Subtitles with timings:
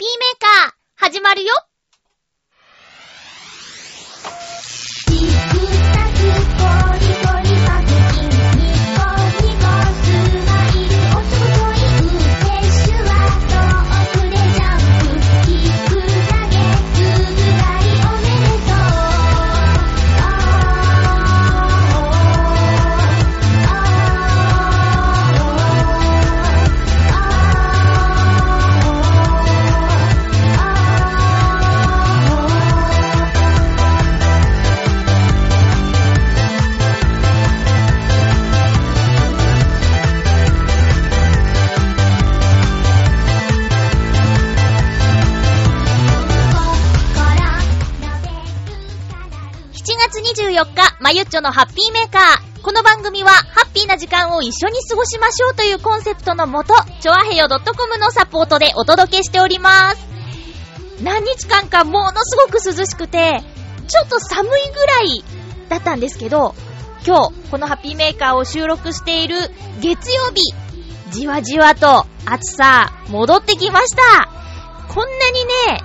[0.00, 1.52] ピーメーカー、始まるよ。
[51.30, 52.62] 日、まゆっちょのハッピーメーカー。
[52.62, 60.06] この番組は、ハッピーな時間を一緒に過ごしましょうというコンセプトのもと、ちょあへよ .com のサポートでお届けしております。
[61.02, 63.42] 何日間かものすごく涼しくて、
[63.86, 65.24] ちょっと寒いぐらい
[65.68, 66.54] だったんですけど、
[67.06, 69.36] 今日、このハッピーメーカーを収録している
[69.80, 70.52] 月曜日、
[71.10, 74.28] じわじわと暑さ戻ってきました。
[74.88, 75.44] こんなに
[75.78, 75.84] ね、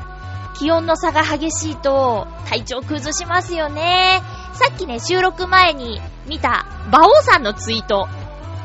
[0.58, 4.22] 気温の差が激しいと体調崩しますよね。
[4.56, 8.08] さっきね、収録前に見た、馬王さんのツイート。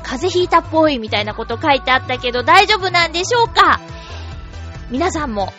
[0.03, 3.81] 風邪ひいたっぽいみたいなこと書いてあったけど大丈夫なんでしょうか？
[4.91, 5.53] 皆さんも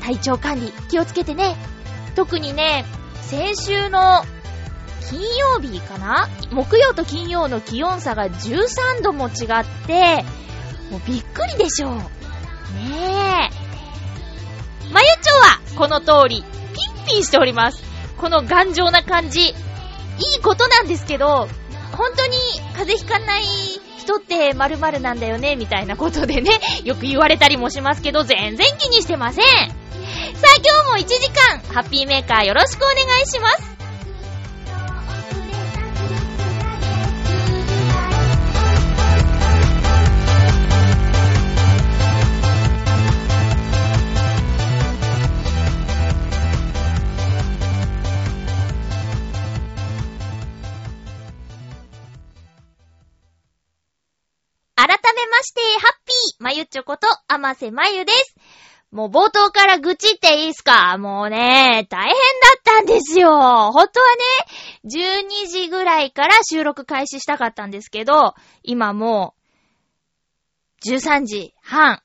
[0.00, 1.54] 体調管理気をつけてね。
[2.16, 2.84] 特にね、
[3.22, 4.24] 先週の
[5.08, 6.28] 金曜日かな？
[6.50, 10.24] 木曜と金曜の気温差が13度も違って、
[10.90, 11.94] もうびっくりでしょう。
[11.96, 12.02] ね
[14.90, 14.90] え。
[14.92, 17.93] まゆちょは、この通り、ピンピンしております。
[18.18, 19.40] この頑丈な感じ。
[19.40, 19.52] い
[20.38, 21.48] いことなんですけど、
[21.96, 22.32] 本当に
[22.76, 23.44] 風邪ひかない
[23.98, 29.44] 人って〇〇なんだよね、みたいなことでね、 よく言われたりもしますけど、全然気にしてません。
[29.44, 29.74] さあ、
[30.86, 33.73] 今日も1時間、ハッピーメーカーよろしくお願いします。
[54.86, 58.36] 改めまして、ハッピーまゆちょこと、あませまゆです。
[58.90, 60.98] もう冒頭から愚痴っていいっすか？
[60.98, 62.16] もうね、大変だ
[62.58, 63.30] ったんですよ。
[63.72, 64.22] 本当はね、
[64.84, 69.34] 12時ぐらいから収録開始したかったんですけど、今も
[70.84, 72.02] う、13時半。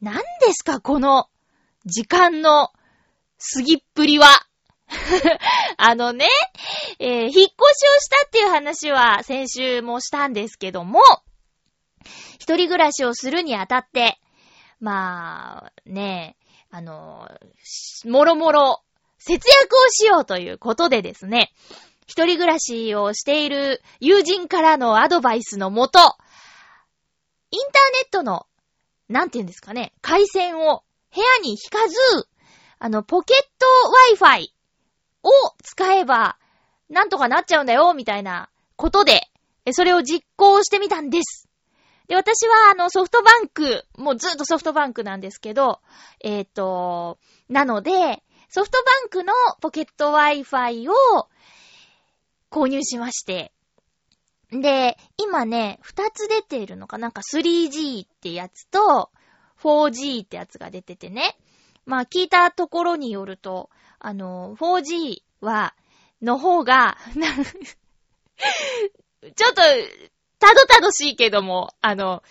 [0.00, 1.28] 何ですかこの、
[1.84, 2.70] 時間の、
[3.54, 4.26] 過ぎっぷりは。
[5.76, 6.26] あのね、
[6.98, 7.50] えー引っ越しを
[8.00, 11.00] したっていう話は先週もしたんですけども、
[12.42, 14.18] 一人暮らしをするにあたって、
[14.80, 17.30] まあ、ねえあの、
[18.04, 18.82] もろもろ
[19.18, 21.52] 節約をしようということでですね、
[22.04, 26.00] 一人暮らしをしている友人からのアドバイスのもと、
[27.52, 28.48] インターネットの、
[29.08, 30.82] なんて言うんですかね、回線を
[31.14, 31.96] 部屋に引かず、
[32.80, 34.48] あの、ポケット Wi-Fi
[35.22, 35.30] を
[35.62, 36.38] 使えば、
[36.90, 39.28] なんとかなっちゃうんだよ、みたいなことで、
[39.70, 41.48] それを実行してみたんです。
[42.08, 45.80] で、私はあのソフトバンク、もうずっとソフトバンクなんですけど、
[46.20, 47.18] えっ、と、
[47.48, 51.28] なので、ソフトバンクのポケット Wi-Fi を
[52.50, 53.52] 購入しまして、
[54.50, 57.08] で、今ね、二つ出ているのかな？
[57.08, 59.10] んか 3G ってやつと
[59.62, 61.38] 4G ってやつが出ててね。
[61.86, 65.74] まあ聞いたところによると、あの、4G は、
[66.20, 66.96] の方が、
[69.34, 69.62] ちょっと、
[70.42, 72.24] たどたどしいけども、あの、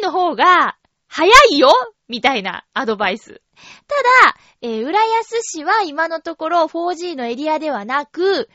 [0.00, 0.76] 4G の方が、
[1.08, 1.70] 早いよ
[2.08, 3.40] みたいなアドバイス。
[3.86, 8.50] ただ、えー浦安市は今のところ 4G のエリアではなく、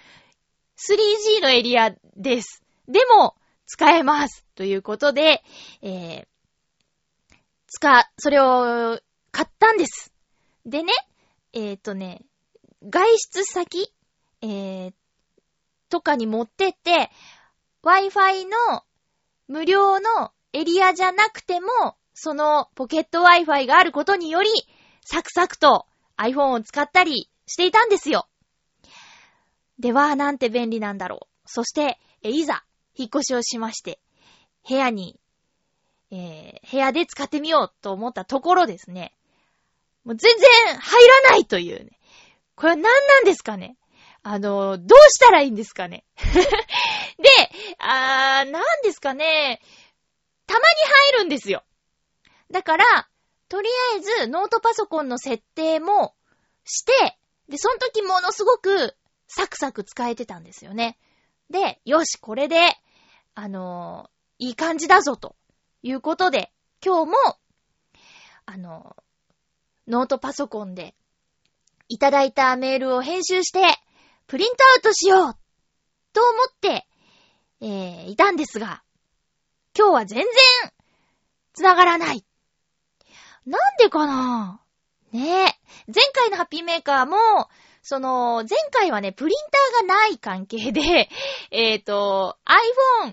[0.78, 2.64] 3G のエリアです。
[2.88, 3.36] でも、
[3.66, 4.46] 使えます。
[4.54, 5.42] ということで、
[5.82, 6.28] えー、
[7.68, 9.00] 使、それを
[9.32, 10.14] 買ったんです。
[10.66, 10.94] でね、
[11.54, 12.22] えっ、とね、
[12.84, 13.92] 外出先、
[14.42, 14.94] えー、
[15.90, 17.10] とかに持ってって、
[17.84, 18.84] Wi-Fi の
[19.48, 21.68] 無料のエリアじゃなくても、
[22.14, 24.50] そのポケット Wi-Fi があることにより、
[25.04, 25.88] サクサクと
[26.18, 28.28] iPhone を使ったりしていたんですよ。
[29.80, 31.28] では、なんて便利なんだろう。
[31.46, 32.64] そして、いざ、
[32.96, 34.00] 引っ越しをしまして、
[34.68, 35.20] 部屋に、
[36.12, 39.14] えー部屋で使ってみようと思ったところですね。
[40.04, 42.00] もう全然入らないというね。
[42.56, 43.76] これは何なんですかね
[44.24, 46.06] あの、どうしたらいいんですかね
[47.22, 47.30] で、
[47.80, 49.62] あー、なんですかね
[50.48, 50.66] たまに
[51.14, 51.64] 入るんですよ。
[52.52, 52.86] だから、
[53.48, 56.16] とりあえずノートパソコンの設定も
[56.66, 57.18] して、
[57.50, 58.96] で、その時ものすごく
[59.28, 60.98] サクサク使えてたんですよね。
[61.50, 62.58] で、よし、これで、
[63.36, 64.12] あのー
[64.44, 65.36] いい感じだぞ、と
[65.84, 66.52] いうことで、
[66.84, 67.18] 今日も、
[68.46, 69.04] あのー
[69.88, 70.96] ノートパソコンで
[71.90, 73.60] いただいたメールを編集して、
[74.28, 75.38] プリントアウトしよう
[76.14, 76.88] と思って、
[77.62, 78.82] えー、いたんですが、
[79.78, 80.28] 今日は全然、
[81.54, 82.26] 繋がらない。
[83.46, 84.62] なんでかな？
[85.12, 85.46] ねえ。
[85.88, 87.18] 前回のハッピーメーカーも、
[87.84, 91.10] その、前回はね、プリンターがない関係で、
[91.52, 92.38] えっ、と、
[93.06, 93.12] iPhone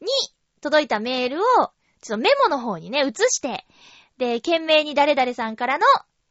[0.00, 0.08] に
[0.60, 1.44] 届いたメールを、
[2.02, 3.66] ちょっとメモの方にね、移して、
[4.18, 5.86] で、懸命に誰々さんからの、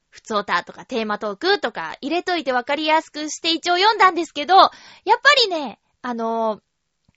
[0.10, 4.72] 普通歌とかテーマトークとか入れといてわかりやすくして一応読んだんですけど、やっ
[5.06, 6.62] ぱりね、あの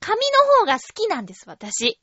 [0.00, 1.94] 紙の方が好きなんです、私。
[1.96, 2.00] 好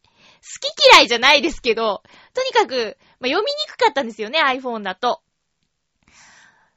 [0.62, 2.03] き嫌いじゃないですけど、
[2.33, 5.21] とにかく、まあ、読みにくかったんですよね、iPhone だと。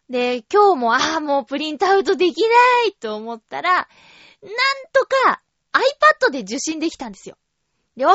[0.09, 2.49] で、今日も、ああ、もうプリントアウトできな
[2.87, 3.87] いと思ったら、なん
[4.93, 5.43] とか
[5.73, 7.37] iPad で受信できたんですよ。
[7.97, 8.09] で、あ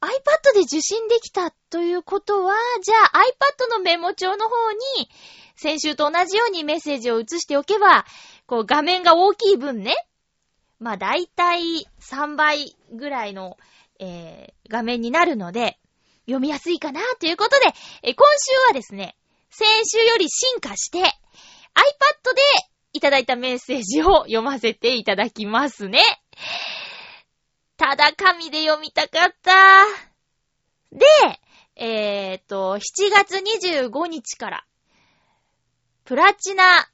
[0.00, 3.22] iPad で受信できたということは、じゃあ
[3.66, 5.08] iPad のメモ帳の方に、
[5.56, 8.04] 先週と同じようにメッセージを移しておけば、
[8.46, 9.94] こう画面が大きい分ね、
[10.78, 13.56] まあ大体3倍ぐらいの、
[13.98, 15.78] えー、画面になるので、
[16.26, 17.66] 読みやすいかなということで、
[18.02, 19.16] えー今週はですね、
[19.50, 21.12] 先週より進化して、iPad で
[22.92, 26.00] いただいたメッセージを読ませていただきますね。
[27.76, 29.52] ただ紙で読みたかった。
[30.92, 31.04] で、
[31.76, 32.80] えーと、7
[33.10, 34.66] 月25日から、
[36.04, 36.88] プラチナ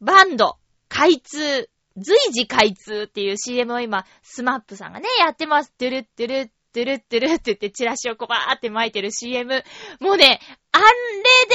[0.00, 5.72] バンド開通、随時開通っていう CM を今、スマップさんがね、やってます。
[5.72, 9.64] トゥルットゥルットゥルットゥルって言ってチラシをこうバーって巻いてる CM。
[9.98, 10.40] もうね、
[10.72, 10.88] あれで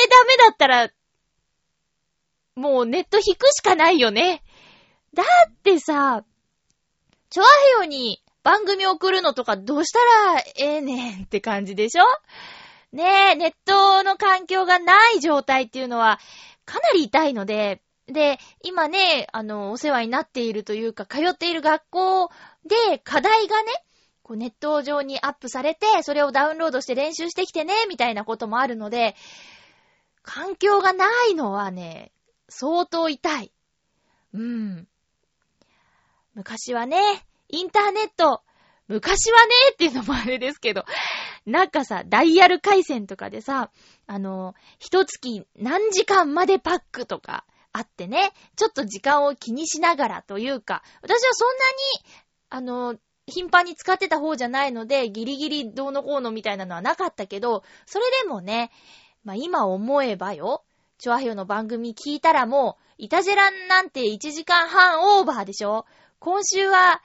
[0.10, 0.90] ダメだったら、
[2.56, 4.44] もうネット引くしかないよね。
[5.14, 6.26] だってさ、
[7.30, 10.00] チョアヘヨに番組送るのとかどうした
[10.34, 12.04] らええねんって感じでしょ？
[12.92, 16.20] ねえ、ネットの環境がない状態っていうのは
[16.66, 22.30] かなり痛いので、で、今ね、あの、お世話になっているというか、通っている学校
[22.66, 23.72] で課題がね、
[24.22, 29.16] こうネット上にアップされて、それをダウンロードして練習してきてね、みたいなこともあるので、
[30.24, 32.12] 環境がないのはね、
[32.50, 33.52] 相当痛い。
[34.34, 34.88] うん。
[36.34, 37.00] 昔はね、
[37.50, 38.42] インターネット、
[38.88, 40.86] 昔はねっていうのもあれですけど、
[41.46, 43.72] なんかさ、ダイヤル回線とかでさ、
[44.08, 47.46] あの、一月何時間までパックとか
[47.78, 51.70] あってね、ちょっと時間を気にしながらというか、私はそんなに、
[52.50, 52.96] あの、
[53.28, 58.72] 頻繁に使ってた方じゃないので、ギリギリどうのこうのみたいなのはなかったけど、それでもね、
[59.26, 60.64] まあ今思えばよ、
[61.00, 65.86] チョアヘヨの番組聞いたらもう、イタジェランなんて1時間半オーバーでしょ？
[66.20, 67.02] 今週は、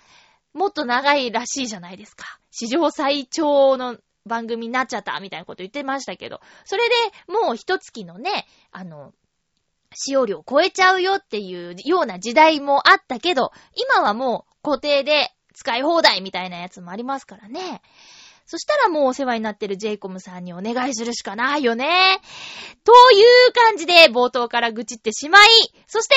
[0.53, 2.39] もっと長いらしいじゃないですか。
[2.53, 6.95] 史上最長の番組になっちゃった、みたいなこと言ってましたけど、それで
[7.27, 9.13] もう一月のね、あの、
[9.95, 17.83] 使用量超えちゃうよっていうような時代もあったけど、今はもう固定で使い放題みたいなやつもありますからね。
[18.47, 22.21] そしたらもうお世話になってる j イコムさんにお願いするしかないよね。
[22.85, 25.49] という感じで冒頭から愚痴ってしまい、
[25.87, 26.17] そして、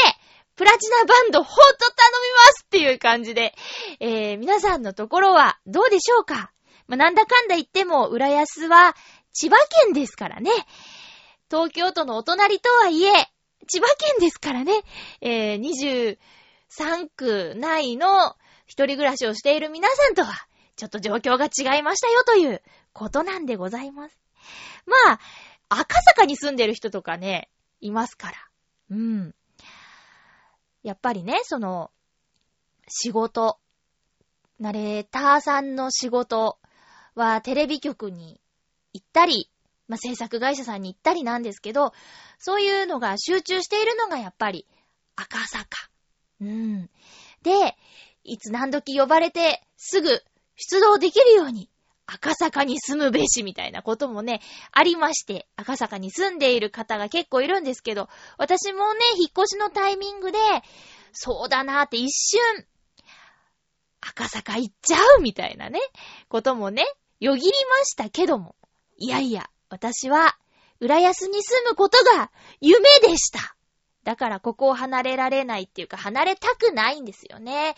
[0.55, 3.53] プラチナバンドほんと頼みますっていう感じで、
[3.99, 6.51] えー、皆さんのところはどうでしょうか
[6.87, 8.95] まあ、なんだかんだ言っても、浦安は
[9.31, 10.51] 千葉県ですからね。
[11.49, 13.27] 東京都のお隣とはいえ、
[13.67, 14.73] 千葉県ですからね。
[15.21, 16.17] えー、
[16.69, 20.33] 23区内の一人暮らしをしている皆さんとは、
[20.75, 22.61] ちょっと状況が違いましたよという
[22.93, 24.19] ことなんでございます。
[24.85, 25.19] まあ、
[25.69, 28.35] 赤坂に住んでる人とかね、いますから。
[28.91, 29.35] うん。
[30.83, 31.91] やっぱりね、その、
[32.87, 33.59] 仕事、
[34.59, 36.59] ナレーターさんの仕事
[37.15, 38.39] はテレビ局に
[38.93, 39.49] 行ったり、
[39.87, 41.93] まあ、制作会社さんに行ったりなんですけど、
[42.39, 44.67] そういうのが集中しているのがやっぱり
[45.15, 45.67] 赤坂。
[46.41, 46.89] うん。
[47.43, 47.75] で、
[48.23, 50.09] いつ何時呼ばれてすぐ
[50.55, 51.69] 出動できるように
[52.05, 60.37] 赤坂に住むべしみたいなこともね、ありまして、赤坂に住んでいる方が結構いるんですけど、私もね、引っ越しのタイミングで、
[61.13, 62.41] そうだなーって一瞬、
[64.01, 65.79] 赤坂行っちゃうみたいなね、
[66.27, 66.85] こともね、
[67.19, 68.55] よぎりましたけども、
[68.97, 70.37] いやいや、私は、
[70.79, 73.55] 浦安に住むことが夢でした。
[74.03, 77.73] だからここを離れられないっていうか、離れたくないんですよね。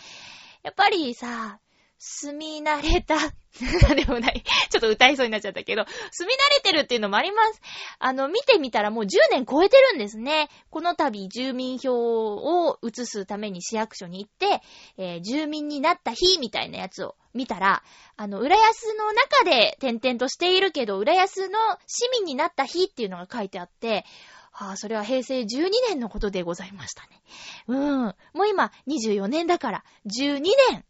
[0.61, 1.61] やっぱりさ、
[1.97, 3.15] 住み慣れた、
[3.95, 4.43] でもない。
[4.69, 7.61] ちょっと歌いそうになっちゃったけど、住み慣れてるっていうのもあります。
[7.99, 10.49] あの、見てみたらもう10年超えてるんですね。
[10.69, 14.61] この度住民票を移すために市役所に行って、
[14.97, 17.83] えー住民になった日みたいなやつを見たら、
[18.17, 24.05] あの、浦安の中で点々としているけど、浦安の市民になった日っていうのが書いてあって、
[24.51, 27.21] はあ、それは平成12年のことでございましたね。
[27.67, 28.03] うん。
[28.33, 30.85] もう今24年だから、12年、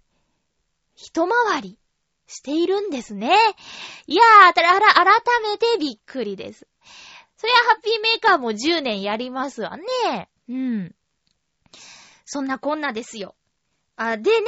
[0.95, 1.79] 一回り
[2.27, 3.35] しているんですね。
[4.07, 5.05] いやー、たら、あら、改
[5.43, 6.67] めてびっくりです。
[7.37, 10.29] そりゃ、ハッピーメーカーも10年やりますわね。
[10.49, 10.95] うん。
[12.25, 13.35] そんなこんなですよ。
[13.97, 14.47] あ、でね、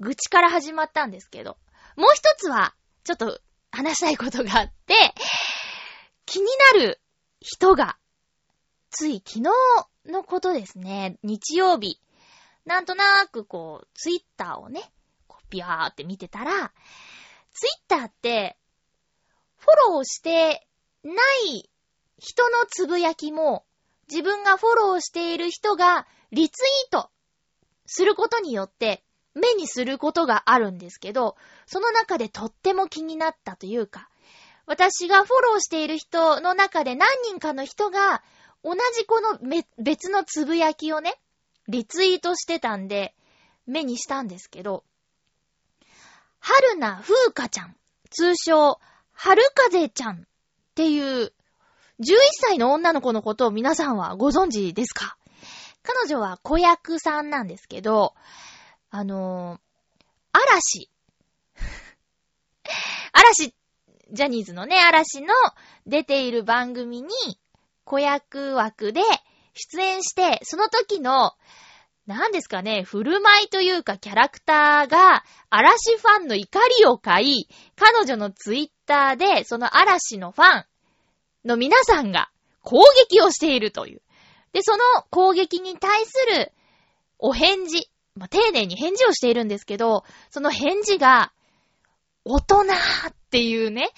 [0.00, 1.56] 愚痴から始まったんですけど、
[1.96, 2.74] もう一つは、
[3.04, 4.94] ちょっと話したいことがあって、
[6.26, 6.46] 気に
[6.76, 7.00] なる
[7.40, 7.98] 人が、
[8.90, 9.50] つい昨日
[10.06, 12.00] のことですね、日曜日、
[12.64, 14.92] なんとなくこう、ツイッターをね、
[15.52, 16.72] ビャーって見てたら、
[17.52, 18.56] ツイッターって、
[19.58, 20.66] フォローして
[21.04, 21.12] な
[21.54, 21.70] い
[22.18, 23.64] 人のつぶやきも、
[24.08, 27.10] 自分がフォローしている人がリツイート
[27.86, 29.04] することによって
[29.34, 34.08] 目にすることがあるんですけど、その中でとっても気になったというか、
[34.66, 38.22] 私がフォローしている人の中で何人かの人が
[38.64, 39.38] 同じこの
[39.78, 41.20] 別のつぶやきをね、
[41.68, 43.14] リツイートしてたんで、
[43.66, 44.84] 目にしたんですけど、
[46.44, 47.76] 春名風花ちゃん、
[48.10, 48.80] 通称、
[49.12, 50.18] 春風ちゃんっ
[50.74, 51.32] ていう、
[52.00, 55.16] 11歳の女の子のことを皆さんはご存知ですか？
[55.84, 58.14] 彼女は子役さんなんですけど、
[58.90, 60.90] あのー、嵐。
[63.12, 63.54] 嵐、
[64.10, 65.32] ジャニーズのね、嵐の
[65.86, 67.08] 出ている番組に
[67.84, 69.02] 子役枠で
[69.54, 71.34] 出演して、その時の、
[72.06, 80.64] 何ですかね、振る舞いというかキャラクターが嵐ファンの怒りを買い、彼女のツイッターでその嵐のファン
[81.44, 82.30] の皆さんが
[82.62, 84.02] 攻撃をしているという。
[84.52, 86.52] で、その攻撃に対する
[87.18, 91.32] お返事、まあ、丁寧に返事をしているんですけど、その返事が、
[92.24, 92.66] 大人っ
[93.30, 93.90] ていうね、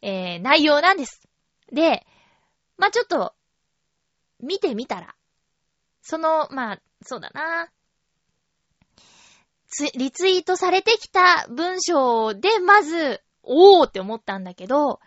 [0.00, 1.28] えー、内容なんです。
[1.72, 2.06] で、
[2.78, 3.34] まあ、ちょっと、
[4.40, 5.14] 見てみたら、
[6.06, 7.68] その、まあ、そうだな。
[9.66, 15.00] つ、リツイートされてきた文章で、まず、おーって思ったんだけど、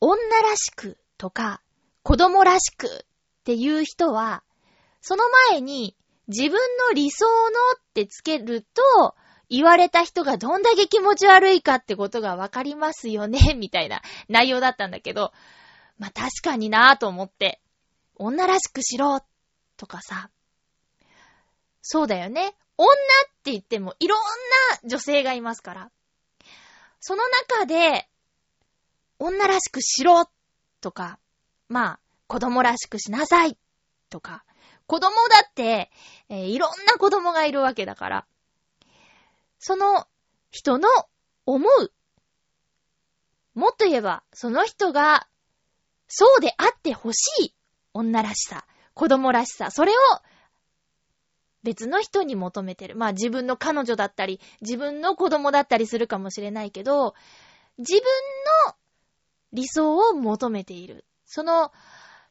[0.00, 1.62] 女らしくとか、
[2.02, 2.90] 子供らしくっ
[3.44, 4.42] ていう人は、
[5.00, 5.22] その
[5.52, 6.52] 前に自分
[6.88, 7.30] の理想の
[7.78, 9.14] ってつけると、
[9.48, 15.32] 言われた人がどんだけ気持ち悪いかってことがわかりますよね、 みたいな内容だったんだけど、
[15.96, 17.60] まあ、確かになぁと思って、
[18.16, 19.22] 女らしくしろ
[19.76, 20.30] とかさ、
[21.82, 22.56] そうだよね。
[22.76, 22.96] 女っ
[23.42, 24.18] て言ってもいろん
[24.82, 25.90] な女性がいますから。
[27.00, 28.08] その中で、
[29.18, 30.30] 女らしくしろ
[30.80, 31.18] とか、
[31.68, 33.58] まあ、子供らしくしなさい
[34.08, 34.44] とか、
[34.86, 35.90] 子供だって、
[36.28, 38.26] えーいろんな子供がいるわけだから、
[39.58, 40.06] その
[40.50, 40.88] 人の
[41.46, 41.92] 思う、
[43.54, 45.28] もっと言えば、その人が、
[46.08, 47.54] そうであってほしい
[47.92, 49.96] 女らしさ、子供らしさ、それを
[51.62, 52.94] 別の人に求めてる。
[52.94, 57.14] まあ自分の彼女だったり、自分の子供だったりするかもしれないけど、
[57.78, 58.00] 自分
[58.68, 58.74] の
[59.52, 61.04] 理想を求めている。
[61.26, 61.72] その、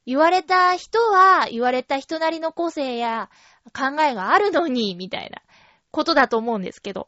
[0.05, 3.29] 言われた人は、言われた人なりの個性や
[3.73, 5.41] 考えがあるのに、みたいな
[5.91, 7.07] ことだと思うんですけど。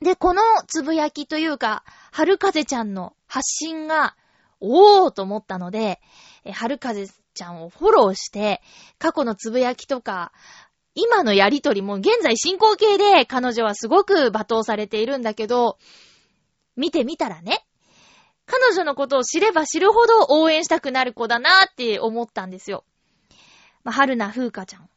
[0.00, 4.16] で、このつぶやきというか、春風ちゃんの発信が、
[4.60, 6.00] おーと思ったので、
[6.44, 8.62] え春風ちゃんをフォローして、
[8.98, 10.32] 過去のつぶやきとか、
[10.94, 15.78] 今のやりとりも現在進行形で彼女はすごく罵倒されているんだけど、
[16.76, 17.66] 見てみたらね、
[18.46, 22.84] 彼女のことを知れば知るほど応援したくなる子だなーって思ったんですよ。
[23.82, 24.88] まあ、春名風花ちゃん、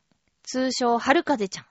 [0.44, 1.66] 通称春風ちゃん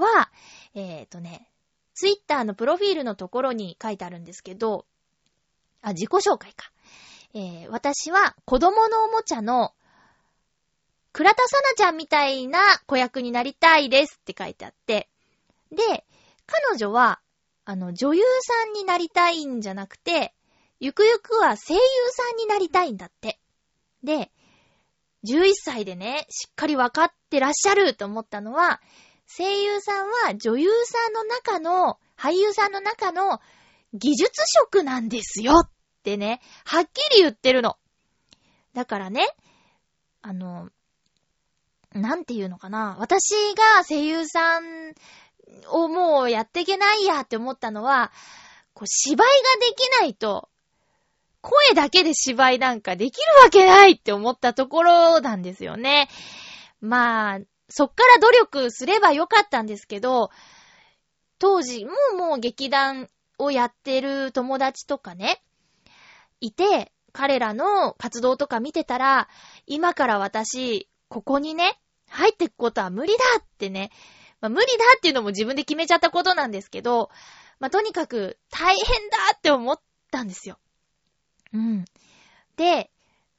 [0.00, 0.30] は、
[0.74, 1.48] えっ、ー、とね、
[1.94, 4.86] ツイッターのプロフィールのところに書いてあるんですけど、
[5.80, 6.72] あ、自己紹介か。
[7.34, 9.74] えー、私は子供のおもちゃの
[11.12, 15.08] 倉田さなちゃんみたいな子役になりたいですって書いてあって、
[15.70, 16.04] で、
[16.46, 17.20] 彼女は、
[17.64, 20.34] あの、女優さんになりたいんじゃなくて、
[20.80, 23.38] ゆくゆくは声優さんになりたいんだって。
[24.02, 24.32] で、
[25.24, 28.80] 11歳でね、しっかりわかってらっしゃると思ったのは、
[29.26, 33.40] 声優さんは女優さんの中の、俳優さんの中の
[33.92, 35.70] 技術職なんですよっ
[36.04, 37.78] ってね、はっきり言ってるの。
[38.74, 39.26] だからね、
[40.20, 40.68] あの、
[41.94, 42.96] なんていうのかな。
[42.98, 44.92] 私が声優さん
[45.68, 48.12] をもうやっていけないやって思ったのは、
[48.74, 50.50] こう芝居ができないと、
[51.40, 56.08] 声だけで芝居なんかできるわけないって思ったところなんですよね。
[56.82, 57.38] まあ、
[57.70, 60.30] そっから努力すればよかったんですけど、
[61.38, 63.08] 当時もうもう劇団
[63.38, 65.42] をやってる友達とかね、
[66.44, 69.28] いて、彼らの活動とか見てたら、
[69.66, 73.90] 今から私、ここにね、入っていくことは無理だってね、
[74.40, 77.10] まあ、無理だっていうのも自分で決めちゃったことなんですけど、
[77.60, 80.58] まあ、とにかく大変だって思ったんですよ。
[81.52, 81.84] うん。
[82.56, 82.90] で、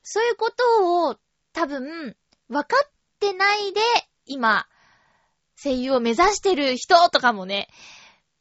[0.02, 1.18] そういうことを
[1.54, 2.16] 多分、
[2.48, 3.82] 分かってないで、
[4.26, 4.68] 今、
[5.62, 7.70] 声優を目指してる人とかもね、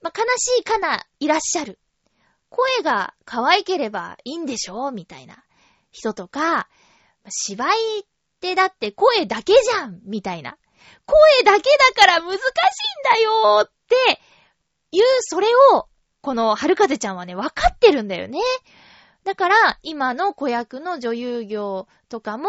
[0.01, 1.79] まあ、悲しいかないらっしゃる。
[2.55, 4.91] 声が可愛ければいいんでしょ？
[4.91, 5.45] みたいな
[5.91, 6.69] 人とか、
[7.29, 8.05] 芝居っ
[8.41, 10.57] てだって声だけじゃんみたいな。
[11.07, 12.41] 声だけだから難しいん
[13.11, 14.21] だよって
[14.93, 15.89] いう、それを、
[16.21, 18.39] この春風ちゃんはね、分かってるんだよね。
[19.25, 22.49] だから、今の子役の女優業とかも、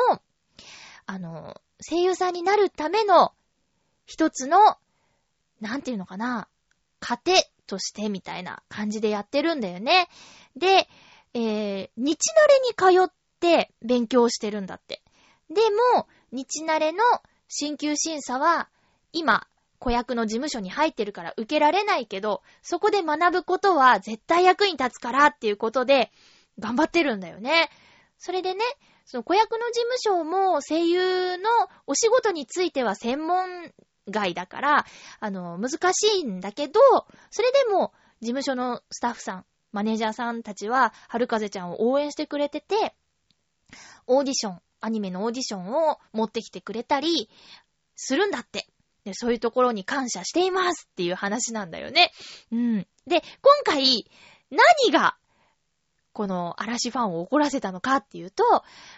[1.06, 3.34] あの、声優さんになるための
[4.06, 4.78] 一つの、
[5.62, 6.48] なんていうのかな、
[7.02, 10.08] 糧としてみたいな感じでやってるんだよね。
[10.56, 10.88] で、
[11.34, 12.18] えー、日
[12.78, 15.02] 慣れに通って勉強してるんだって。
[15.50, 15.62] で
[15.94, 17.04] も、日慣れの
[17.48, 18.70] 進級審査は、
[19.12, 19.48] 今、
[19.80, 26.12] 子役の事務所に入ってるから受けられないけど、そこで学ぶことは絶対役に立つからっていうことで、
[26.60, 27.70] 頑張ってるんだよね。
[28.18, 28.64] それでね、
[29.06, 31.50] その子役の事務所も声優の
[31.86, 33.72] お仕事については専門
[34.10, 34.86] 外だから、
[35.20, 36.80] あの、難しいんだけど、
[37.32, 42.96] それでも事務所のスタッフさん、マネージャーさんたちは、春風ちゃんを応援してくれてて、
[44.08, 47.30] オーディション、アニメのオーディションを持ってきてくれたり、
[47.96, 48.68] するんだって。
[49.04, 52.12] で、そういうところに感謝していますっていう話なんだよね。
[52.52, 52.88] うん。
[53.08, 54.10] で、今回、
[54.50, 55.18] 何が
[56.16, 58.44] この嵐ファンを怒らせたのかっていうと、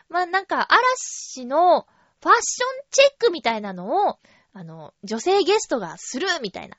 [0.08, 1.88] まあ、なんか嵐の
[2.22, 4.20] ファッションチェックみたいなのを、
[4.58, 6.78] あの、女性ゲストがするみたいな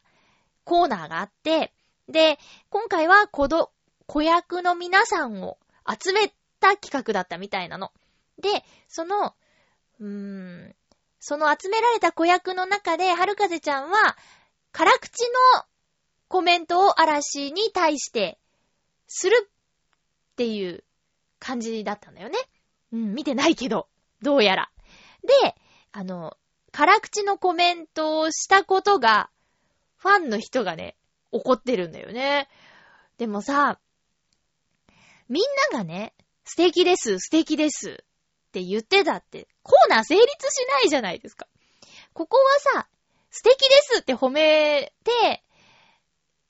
[0.65, 1.73] コーナーがあって、
[2.09, 2.37] で、
[2.71, 3.71] 今回は子ど、
[4.07, 7.93] 子役の皆さんを集めた企画だったみたいなの。
[8.43, 9.37] で、その、
[10.01, 10.77] うーん、
[11.21, 14.17] その集められた子役の中で、はるかぜちゃんは、
[14.73, 15.23] 辛口
[15.55, 15.65] の
[16.27, 18.41] コメントを嵐に対して
[19.07, 20.83] するっていう
[21.39, 22.39] 感じだったんだよね。
[22.93, 23.89] うん、見てないけど、
[24.21, 24.71] どうやら。
[25.23, 25.55] で、
[25.93, 26.37] あの、
[26.73, 29.31] 辛口のコメントをしたことが、
[29.97, 30.97] ファンの人がね、
[31.33, 32.49] 怒ってるんだよね。
[33.19, 33.81] でもさ、
[35.29, 38.05] みんながね、素敵です、素敵です
[38.49, 41.47] って言ってたって、コーナー成立しないじゃないですか。
[42.13, 42.89] ここはさ、
[43.31, 45.45] 素敵ですって褒めて、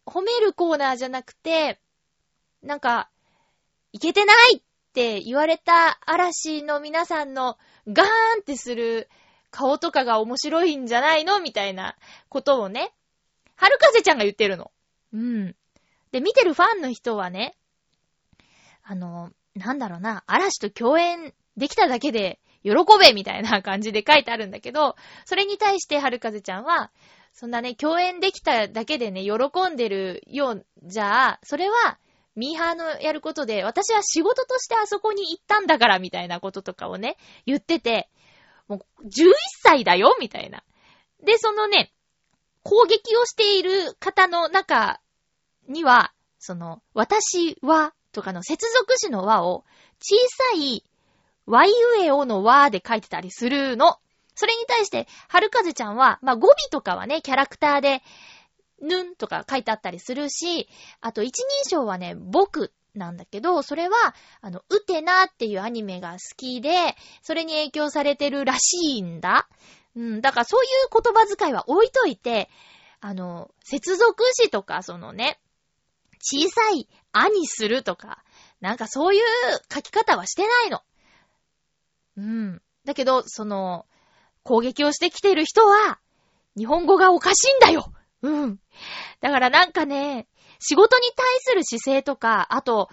[0.07, 1.81] 褒めるコーナーじゃなくて、
[2.63, 3.11] なんか、
[3.93, 8.09] いけてないって言われた嵐の皆さんのガーン
[8.41, 9.09] ってする
[9.51, 11.41] 顔とかが面白いんじゃないの？
[11.41, 11.97] みたいな
[12.29, 12.93] ことをね、
[13.57, 14.71] はるかぜちゃんが言ってるの。
[15.13, 15.57] うん。
[16.13, 17.57] で、見てるファンの人はね、
[18.83, 26.91] あの、なんだろうな、嵐と共演できただけで喜べみたいな感じで書いてあるんだけど、それに対してはるかぜちゃんは、
[27.33, 31.99] そんなね、共演できただけでね、喜んでるようじゃあ、それは
[32.37, 38.09] ミーハーのやることで、私は仕事としてあそこに行ったんだから、みたいなこととかをね、言ってて、
[38.69, 40.63] もう、11歳だよみたいな。
[41.25, 41.93] で、そのね、
[42.63, 45.01] 攻撃をしている方の中
[45.69, 49.65] には、その、私は、とかの接続詞の和を、
[50.01, 50.85] 小さい、
[51.47, 53.99] わいうえおの和で書いてたりするの。
[54.35, 58.03] それに対して、はるかぜちゃんは、まあ、語尾とかはね、キャラクターで、
[58.81, 60.69] ぬんとか書いてあったりするし、
[61.01, 69.49] あと一人称はね、僕なんだけど、それは、あの、ウテナっていうアニメが好きで、それに影響されてるらしいんだ。
[69.97, 72.51] うん、だからそういう言葉遣いは置いといて、
[73.01, 75.39] あの、接続詞とか、そのね、
[76.21, 78.23] 小さい、あにするとか、
[78.61, 79.23] なんかそういう
[79.73, 80.83] 書き方はしてないの。
[82.17, 82.63] うん。
[82.85, 83.87] だけど、その、
[84.43, 85.99] 攻撃をしてきてる人は、
[86.57, 88.61] 日本語がおかしいんだようん。
[89.21, 90.27] だからなんかね、
[90.59, 92.89] 仕事に対する姿勢とか、あと、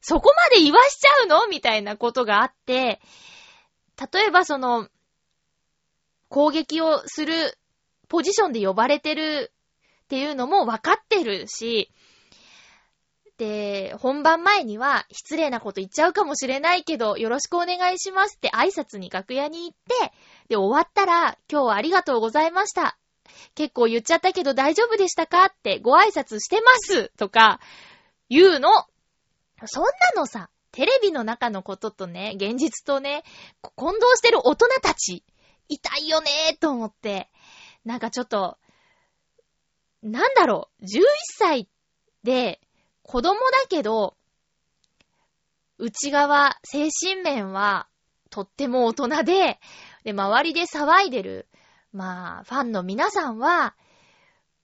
[0.00, 1.46] そこまで言わしちゃうの？
[1.48, 3.00] みたいなことがあって、
[4.12, 4.88] 例えばその、
[6.28, 7.58] 攻撃をする
[8.08, 9.52] ポジションで呼ばれてる
[10.04, 11.92] っていうのも分かってるし、
[13.36, 20.12] で、本番前には失礼なこと言っちゃうかもしれないけど、よろしくお願いしますって挨拶に楽屋に行って、
[20.48, 22.99] で、終わったら、今日はありがとうございました。
[23.54, 25.46] 結構言っちゃったけど大丈夫でしたか？
[25.46, 27.60] ってご挨拶してますとか
[28.28, 28.68] 言うの。
[29.66, 33.24] そんなのさ、テレビの中のこととね、現実とね、
[33.60, 35.24] 混同してる大人たち、
[35.68, 37.28] 痛いよねーと思って、
[37.84, 38.56] なんかちょっと、
[40.02, 40.86] なんだろう、11
[41.38, 41.68] 歳
[42.24, 42.60] で
[43.02, 44.16] 子供だけど、
[45.76, 47.86] 内側、精神面は
[48.30, 49.60] とっても大人で、
[50.04, 51.48] で、周りで騒いでる、
[51.92, 53.74] まあ、ファンの皆さんは、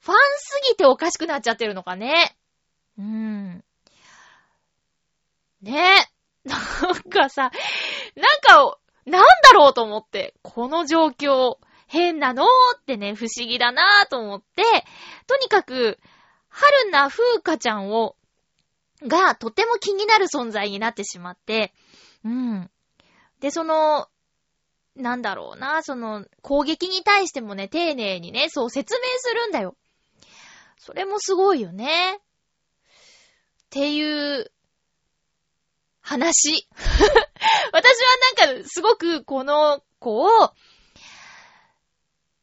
[0.01, 2.37] ファンすぎておかしくなっちゃってるのかね。
[2.99, 3.65] うーん。
[5.63, 6.07] ね
[6.45, 6.47] え。
[6.49, 6.57] な
[6.91, 7.51] んかさ、
[8.15, 11.59] なんか、なんだろうと思って、この状況、
[11.89, 12.45] 変なの
[12.77, 14.63] ってね、不思議だなぁと思って、
[15.27, 15.99] とにかく、
[16.49, 18.17] 春菜風花ちゃんを、
[19.03, 21.73] がとても気になる存在になってしまって、
[22.25, 22.71] うん。
[23.41, 24.09] で、その、
[24.97, 29.77] なんだろうな、その、攻撃に対してもね、丁寧にね、そう説明するんだよ。
[30.79, 32.17] それもすごいよね。
[32.17, 32.21] っ
[33.71, 34.03] てい
[34.41, 34.51] う、
[36.07, 36.69] 話。
[37.73, 37.99] 私
[38.45, 40.53] はなんか、すごくこの子を、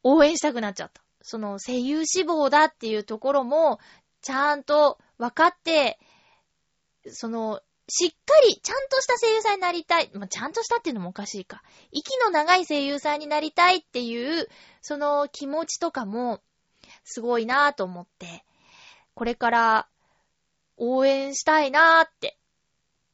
[0.03, 1.01] 応援したくなっちゃった。
[1.21, 3.79] その声優志望だっていうところも、
[4.21, 5.97] ちゃんと分かって、
[7.07, 7.61] その、
[7.95, 8.15] しっか
[8.47, 10.09] り、ちゃんとした声優さんになりたい。
[10.15, 11.61] まあ、ちゃんとしたっていうのもおかしいか。
[11.91, 14.49] 息の長い声優さんになりたいっていう、
[14.81, 16.41] その気持ちとかも、
[17.03, 18.45] すごいなぁと思って、
[19.13, 19.87] これから、
[20.75, 22.39] 応援したいなぁって。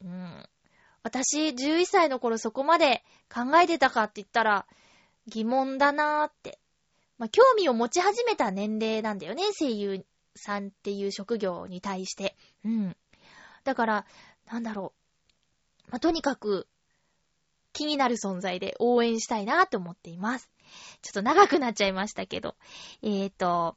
[0.02, 0.48] うん。
[1.02, 4.66] 私、11歳の頃そこまで考えてたかって言ったら、
[5.26, 6.58] 疑問だなぁって。
[7.18, 12.34] まあ、興味を持ち始めた年齢なんだよね、声優さんっていう職業に対して。
[12.64, 12.96] うん。
[13.64, 14.06] だから、
[14.50, 14.92] なんだろ
[15.88, 15.90] う。
[15.90, 16.66] まあ、とにかく、
[17.72, 20.50] 気になる存在で応援したいなと思っています。
[21.02, 22.56] ちょっと長くなっちゃいましたけど。
[23.02, 23.76] えーと、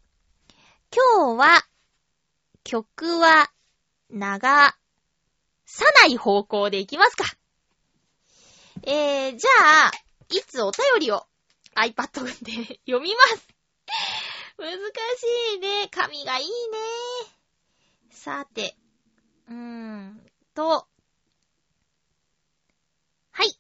[0.92, 1.66] 今日は、
[2.64, 3.52] 曲は、
[4.10, 7.26] 流さない方向でいきますか。
[8.84, 9.92] えー、じゃあ、
[10.30, 11.26] いつお便りを
[11.76, 13.48] iPad で 読みます。
[14.58, 15.88] 難しいね。
[15.90, 16.52] 紙がいいね。
[18.12, 18.76] さて、
[19.48, 20.88] うーんと、
[23.32, 23.60] はい。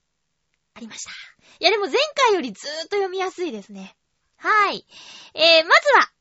[0.76, 1.12] ありました。
[1.60, 3.96] いやでも前回よりずーっと読みやすいですね。
[4.38, 4.86] はい。
[5.34, 6.12] えー、まずは、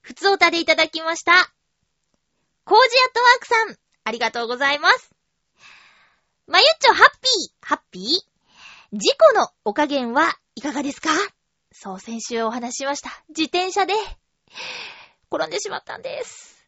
[0.00, 1.32] ふつおたでいただきました。
[2.64, 5.10] コージアットワークさん、ありがとうございます。
[6.46, 8.02] まゆっちょハッピー、ハッピー
[8.92, 11.10] 事故のお加減はいかがですか？
[11.72, 13.10] そう、先週お話ししました。
[13.28, 13.94] 自転車で、
[15.32, 16.64] 転んでしまったんです。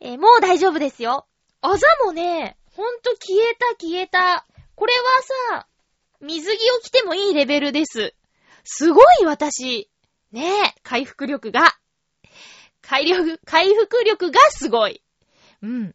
[0.00, 1.26] えーもう大丈夫ですよ。
[1.68, 4.46] あざもね、ほんと消えた消えた。
[4.76, 4.92] これ
[5.50, 5.66] はさ、
[6.20, 8.14] 水着を着てもいいレベルです。
[8.62, 9.90] すごい私。
[10.30, 11.76] ねえ、回復力が。
[12.82, 15.02] 回力、回復力がすごい。
[15.60, 15.94] うん。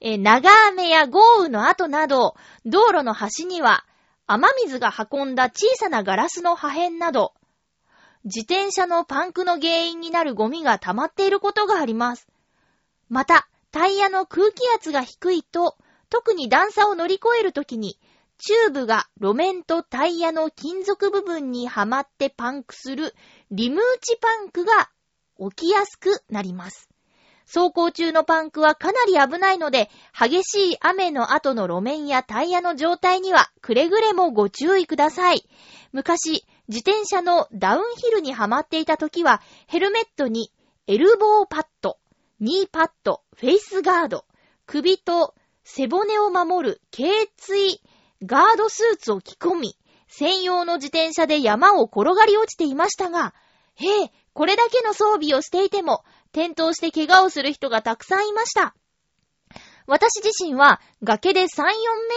[0.00, 2.34] え長雨や豪雨の後など、
[2.66, 3.84] 道路の端には、
[4.26, 7.32] 雨水が運んだ小さなガラスの破片など、
[8.24, 12.26] 自転車のパンクの原因になるゴミが溜まっていることがあります。
[13.08, 15.76] また、タイヤの空気圧が低いと、
[16.10, 17.98] 特に段差を乗り越えるときに、
[18.36, 23.14] チューブが路面とタイヤの金属部分にはまってパンクする
[23.50, 24.90] リム打ちパンクが
[25.38, 26.90] 起きやすくなります。
[27.46, 35.48] 走行中のパンクはかなり危ないので、激しい雨の後の路面やタイヤの状態にはくれぐれもご注意ください。
[35.92, 40.52] 昔、自転車のダウンヒルにはまっていた時は、ヘルメットに
[40.86, 41.98] エルボーパッド、
[42.42, 44.24] ニーパッド、フェイスガード、
[44.66, 47.80] 首と背骨を守る頸椎
[48.26, 49.76] ガードスーツを着込み、
[50.08, 53.32] 専用の自転車で山を転がり落ちていましたが、
[53.76, 56.02] へえ、これだけの装備をしていても、
[56.32, 58.74] 転倒して怪我をする人がたくさんいました。
[59.86, 61.68] 私自身は崖で3、4メ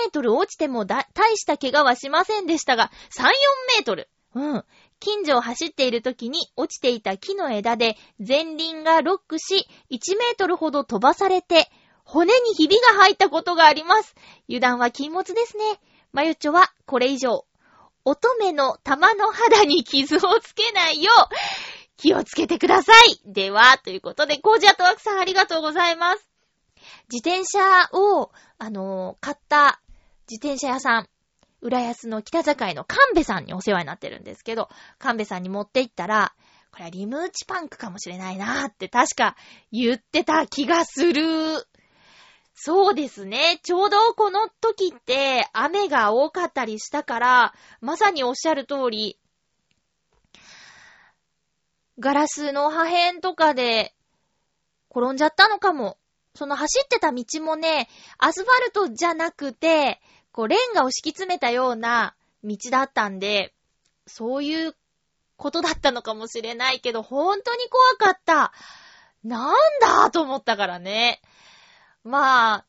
[0.07, 4.65] ートル落ちても大した怪我はしませんでしたが、3、4メートルうん。
[5.05, 11.69] 近所を走っている時に落ちていた木の枝で前輪がロックし、1メートルほど飛ばされて、
[12.03, 14.15] 骨にひびが入ったことがあります。
[14.49, 15.63] 油断は禁物ですね。
[16.11, 17.45] まゆっちょはこれ以上、
[18.03, 21.35] 乙女の玉の肌に傷をつけないよう、
[21.97, 23.31] 気をつけてください。
[23.31, 26.27] では、ということで、コージアットワークさんありがとうございます。
[27.11, 27.59] 自転車
[27.93, 29.79] を、あのー買った
[30.27, 31.07] 自転車屋さん、
[31.65, 36.35] 浦安の北境の神戸さんにお世話になってるんですけど、神戸さんに持って行ったら、
[36.71, 39.35] これはリムーチパンクかもしれないなーって確か
[39.71, 41.23] 言ってた気がする。
[42.53, 43.59] そうですね。
[43.63, 49.17] ちょうどこの時って雨が多かったりしたから、まさにおっしゃる通り、
[51.97, 53.95] ガラスの破片とかで
[54.91, 55.97] 転んじゃったのかも。
[56.35, 60.01] その走ってた道もね、アスファルトじゃなくて、
[60.35, 63.53] こうレンガを敷き詰めたような道だったんで、
[64.05, 64.75] そういう
[65.37, 68.51] ことだったのかもしれないけど、本当に怖かった。
[69.23, 71.21] なんだと思ったからね。
[72.03, 72.65] まあ、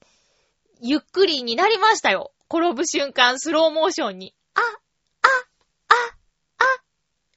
[0.80, 2.30] ゆっくりになりましたよ。
[2.48, 4.32] 転ぶ瞬間、スローモーションに。
[4.54, 6.04] あ、あ、あ、
[6.58, 6.64] あ、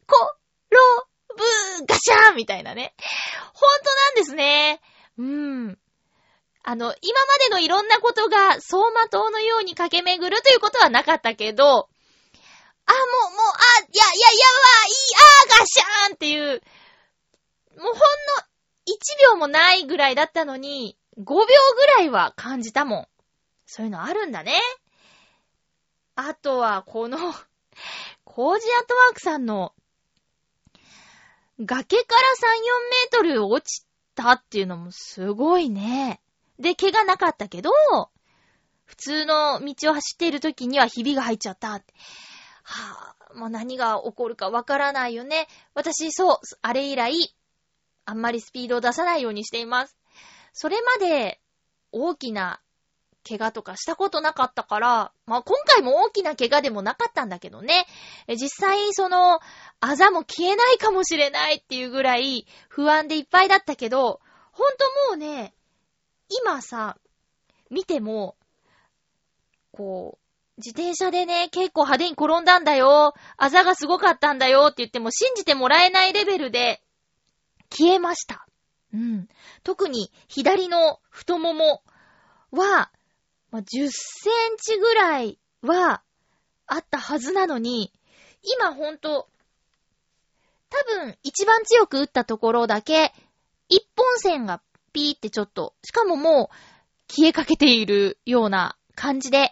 [0.05, 0.35] こ、
[0.69, 0.79] ろ、
[1.79, 2.93] ぶ、ガシャーンみたいなね。
[3.55, 4.79] ほんとなんですね。
[5.17, 5.79] うん。
[6.63, 16.61] あの、今までのいろんなことが走馬灯のように駆け巡るということはなかったけど、あ、もう、もう、あ、いや、いや、やばい、あー、ガシャーンっていう、
[17.77, 17.99] もうほんの
[18.87, 23.07] 1秒もないぐらいだったのに、5秒ぐらいは感じたもん。
[23.65, 24.53] そういうのあるんだね。
[26.15, 27.17] あとは、この、
[28.23, 29.73] コージアットワークさんの、
[31.59, 36.21] 崖から3、4メートル落ちたっていうのもすごいね。
[36.59, 37.71] で、怪我なかったけど、
[38.85, 41.69] 普通の道を走っている時にはひびが入っちゃった。
[41.71, 45.47] はぁ、もう何が起こるかわからないよね。
[45.73, 47.35] 私、そう、あれ以来、
[48.05, 49.95] あんまりスピードを出さないようにしています。
[50.53, 51.39] それまで、
[51.91, 52.61] 大きな
[53.27, 57.85] 怪我とかしたことなかったから、まあ、今回も大きな怪我でもなかったんだけどね。
[58.27, 59.39] 実際、その、
[59.79, 64.19] あざも消えないかもしれないっていうぐらい不安でいっぱいだったけど、
[64.51, 65.53] ほんともうね、
[66.29, 66.97] 今さ、
[67.69, 68.35] 見ても、
[69.71, 76.81] こう、自転車でね、結構派手に転んだんだよ、あざがすごかったんだよって言っても信じてもらえないレベルで
[77.69, 78.45] 消えました。
[78.93, 79.27] うん。
[79.63, 81.83] 特に左の太もも
[82.51, 82.91] は、
[83.51, 86.01] まあ、10センチぐらいは
[86.67, 87.93] あったはずなのに、
[88.43, 89.29] 今ほんと、
[90.69, 93.13] 多分一番強く打ったところだけ、
[93.69, 99.51] 一本線がピーってちょっと、しかももう消えかけているような感じで、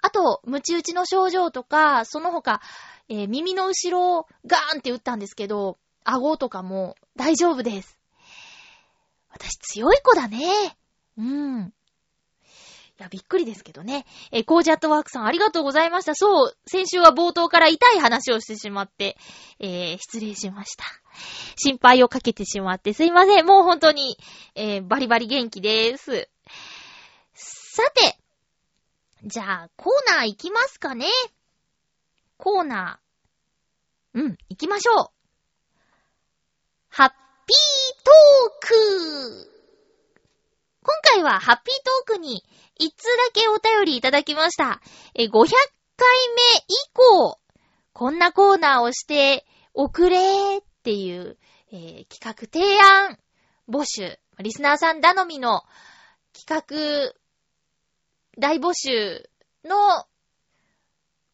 [0.00, 2.60] あと、ムチ打ちの症状とか、その他、
[3.08, 7.98] えー耳の後ろをガーンって打ったんですけど、顎とかも大丈夫です。
[9.30, 10.76] 私強い子だね。
[11.16, 11.72] うん。
[12.98, 14.06] いや、びっくりですけどね。
[14.32, 16.16] えコージアットワークさんありがとうございました。
[16.16, 19.16] そう、先週は冒頭から痛い話をしてしまって、
[19.60, 20.84] えー、失礼しました。
[21.56, 23.46] 心配をかけてしまってすいません。
[23.46, 24.18] もう本当に、
[24.56, 26.28] えー、バリバリ元気です。
[27.34, 28.18] さて、
[29.24, 31.06] じゃあ、コーナー行きますかね。
[32.36, 34.20] コーナー。
[34.20, 35.06] うん、行きましょう。
[36.88, 39.57] ハッピートーク
[40.88, 41.74] 今回はハッピー
[42.06, 42.42] トークに
[42.78, 44.80] 一通だけお便りいただきました。
[45.14, 47.38] え、500回目以降、
[47.92, 51.36] こんなコーナーをしておくれーっていう、
[51.72, 53.18] えー企画提案
[53.68, 55.62] 募集、リスナーさん頼みの
[56.32, 57.12] 企画
[58.38, 59.28] 大募集
[59.64, 60.06] の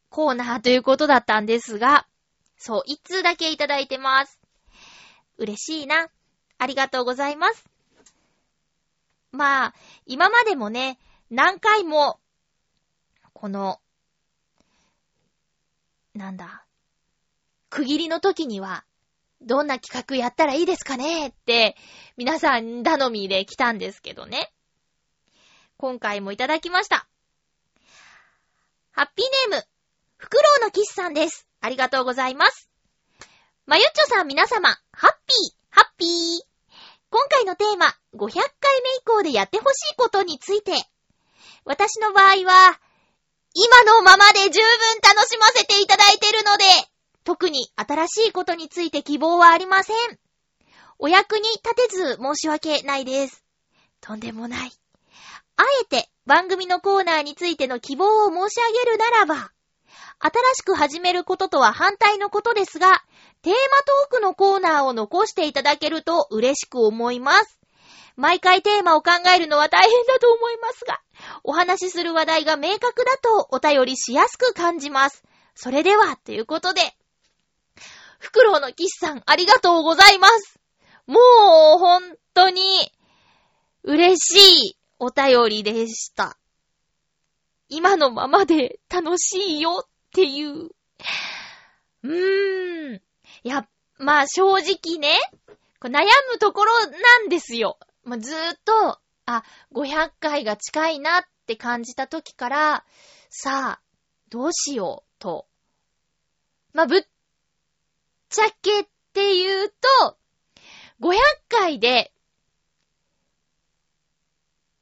[0.09, 2.09] コーナーということだったんですが、
[2.57, 4.41] そう、一通だけいただいてます。
[5.37, 6.09] 嬉しいな。
[6.59, 7.74] ありがとうございます。
[9.35, 9.75] まあ、
[10.07, 10.99] 今までもね、
[11.31, 12.21] 何回も、
[13.33, 13.81] この、
[16.15, 16.65] なんだ、
[17.71, 18.85] 区切りの時には、
[19.43, 21.77] どんな企画やったらいいですかねって、
[22.17, 24.53] 皆さん頼みで来たんですけどね。
[25.77, 27.09] 今回もいただきました。
[28.93, 29.67] ハッピーネーム、
[30.17, 31.47] フクロウのキスさんです。
[31.61, 32.71] ありがとうございます。
[33.67, 36.54] まゆっちょさん皆様、ハッピー、ハッピー。
[37.15, 40.73] 今回のテーマ、500回目以降でやってほしいことについて。
[41.65, 42.81] 私の場合は、
[43.55, 44.61] 今のままで十分
[45.01, 46.65] 楽しませていただいているので、
[47.23, 49.97] 特に新しいことについて希望はありません。
[50.99, 53.45] お役に立てず申し訳ないです。
[54.01, 54.73] とんでもない。
[55.57, 59.53] あえて番組のコーナーについての希望を申し上げるならば、
[60.19, 63.05] 新しく始めることとは反対のことですが、
[63.45, 67.61] テーマトークのコーナーを残していただけると嬉しく思います。
[68.17, 71.03] 毎回テーマを考えるのは大変だと思いますが、
[71.43, 75.23] お話しする話題が明確だとお便りしやすく感じます。
[75.55, 76.81] それでは、ということで、
[78.19, 80.59] フクロウのキスさん、ありがとうございます。
[81.07, 81.17] も
[81.77, 82.63] う、本当に、
[83.83, 86.39] 嬉しいお便りでした。
[87.69, 90.71] 今のままで楽しいよっていう。
[92.05, 93.03] うーん。
[93.45, 95.19] いや、まあ正直ね、
[95.81, 97.79] 悩むところなんですよ。
[98.03, 102.85] まあ、ずーっと、あ、500回が近いなって感じた時から、
[103.29, 103.81] さあ、
[104.31, 105.47] どうしようと。
[106.73, 107.03] まあ、ぶっ
[108.31, 109.69] ちゃけって言う
[110.01, 110.17] と、
[111.01, 111.17] 500
[111.49, 112.13] 回で、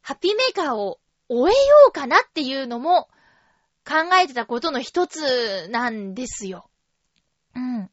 [0.01, 3.09] ハッピーメーカーを終えようかなっていうのも
[3.85, 6.69] 考えてたことの一つなんですよ。
[7.55, 7.91] うん。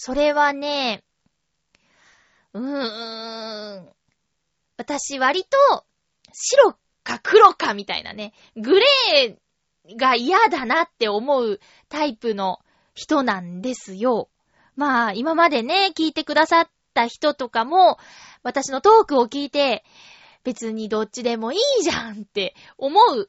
[0.00, 1.02] それはね、
[2.52, 3.88] うーん。
[4.76, 5.84] 私割と
[6.32, 11.58] 白か黒かみたいなね、グレーが嫌だなって思う
[11.88, 12.60] タイプの
[12.94, 14.28] 人なんですよ。
[14.76, 17.98] まあ、今までね、聞いてくださった人とかも、
[18.44, 19.84] 私のトークを聞いて、
[20.44, 23.28] 別にどっちでもいいじゃんって思う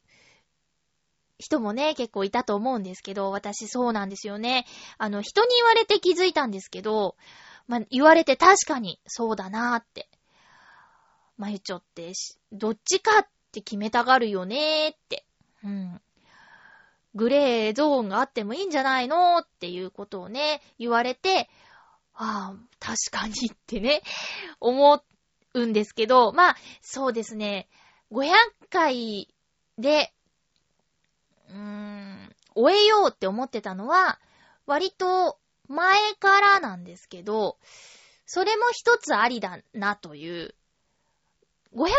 [1.39, 4.65] 人もね、結構いたと思うんですけど、私そうなんですよね。
[4.97, 7.15] あの、人に言われて気づいたんですけど、
[7.67, 10.09] まあ、言われて確かにそうだなーって。
[11.37, 15.25] まゆちょってし、どっちかって決めたがるよねーって。
[15.63, 16.01] うん。
[17.15, 21.49] グレーゾーンがあってもいいんじゃないのーっていうことをね、言われて、
[22.13, 24.01] ああ、確かにってね、
[24.59, 25.03] 思
[25.53, 27.69] うんですけど、まあ、そうですね、
[28.11, 28.33] 500
[28.69, 29.33] 回
[29.77, 30.13] で、
[31.49, 34.19] うーん、終えようって思ってたのは、
[34.65, 37.57] 割と前からなんですけど、
[38.25, 40.55] それも一つありだなという、
[41.75, 41.89] 500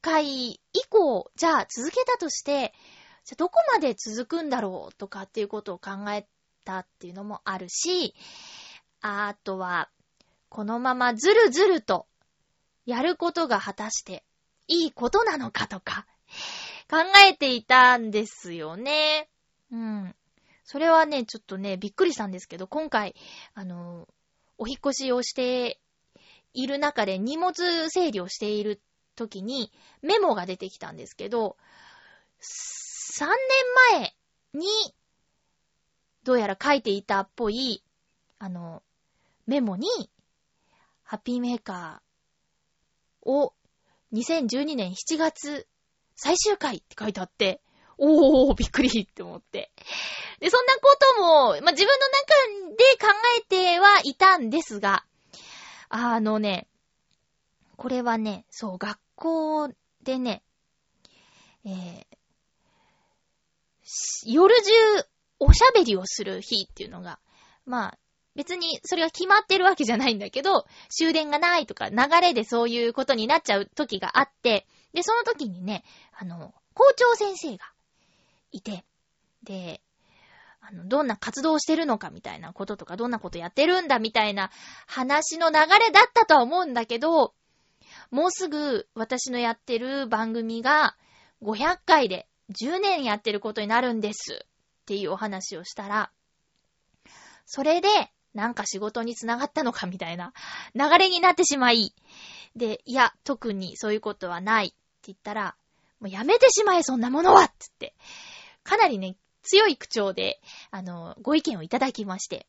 [0.00, 2.74] 回以降、じゃあ続けたとして、
[3.24, 6.26] じゃあどこまで続くんだろうとかっていうことを考え
[6.64, 8.14] たっていうのもあるし、
[9.02, 9.90] あとは、
[10.48, 12.06] このままずるずると
[12.84, 14.24] やることが果たして
[14.66, 16.06] いいことなのかとか
[16.90, 16.96] 考
[17.28, 19.28] えていたんですよね。
[19.70, 20.16] うん。
[20.64, 23.14] それはね、ちょっとね、びっくりしたんですけど、今回、
[23.54, 24.08] あの、
[24.58, 25.78] お引越しをして
[26.52, 28.82] いる中で荷物整理をしている
[29.14, 29.72] 時に
[30.02, 31.56] メモが出てきたんですけど、
[32.40, 34.14] 3年前
[34.54, 34.66] に、
[36.24, 37.84] どうやら書いていたっぽい、
[38.40, 38.82] あの、
[39.46, 39.88] メモに、
[41.04, 43.54] ハッピーメーカーを
[44.12, 45.68] 2012年7月
[46.22, 47.60] 最終回って書いてあって、
[47.96, 49.72] おー、びっくりって思って。
[50.38, 52.08] で、そんなことも、まあ、自分の
[52.62, 55.04] 中で考えてはいたんですが、
[55.88, 56.66] あのね、
[57.76, 59.68] これはね、そう、学校
[60.02, 60.42] でね、
[61.64, 62.20] えー
[64.24, 64.70] 夜中
[65.40, 67.18] おしゃべりをする日っていうのが、
[67.64, 67.98] まあ、
[68.36, 75.84] 別にそれが決まってるわけじゃないんだけど、終電がないとか流れでそういうことになっちゃう時があって、で、その時にね、
[76.18, 77.64] あの、校長先生が
[78.52, 78.84] いて、
[79.42, 79.80] で、
[80.60, 84.50] あの、どんな活動をしてるのかみたいなこととか、どんなことやってるんだみたいな
[84.86, 87.34] 話の流れだったとは思うんだけど、
[88.10, 90.96] もうすぐ私のやってる番組が
[91.42, 96.10] 500回で10年やってることになるんですっていうお話をしたら、
[97.46, 97.88] それで
[98.34, 100.32] なんか仕事につながったのかみたいな。
[100.74, 101.94] 流れになってしまい、
[102.56, 105.56] で、いや、特にそういうことはないって言ったら、
[106.00, 107.94] もうやめてしまえ、そんなものはっつって、
[108.62, 110.40] かなりね、強い口調で、
[110.70, 112.46] あの、ご意見をいただきまして、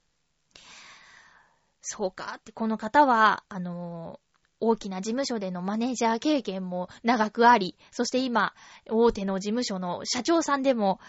[1.81, 4.19] そうかって、この方は、あの、
[4.59, 8.53] 大きな事務所でのマネージャー経験も長くあり、そして今、
[8.89, 10.99] 大手の事務所の社長さんでも、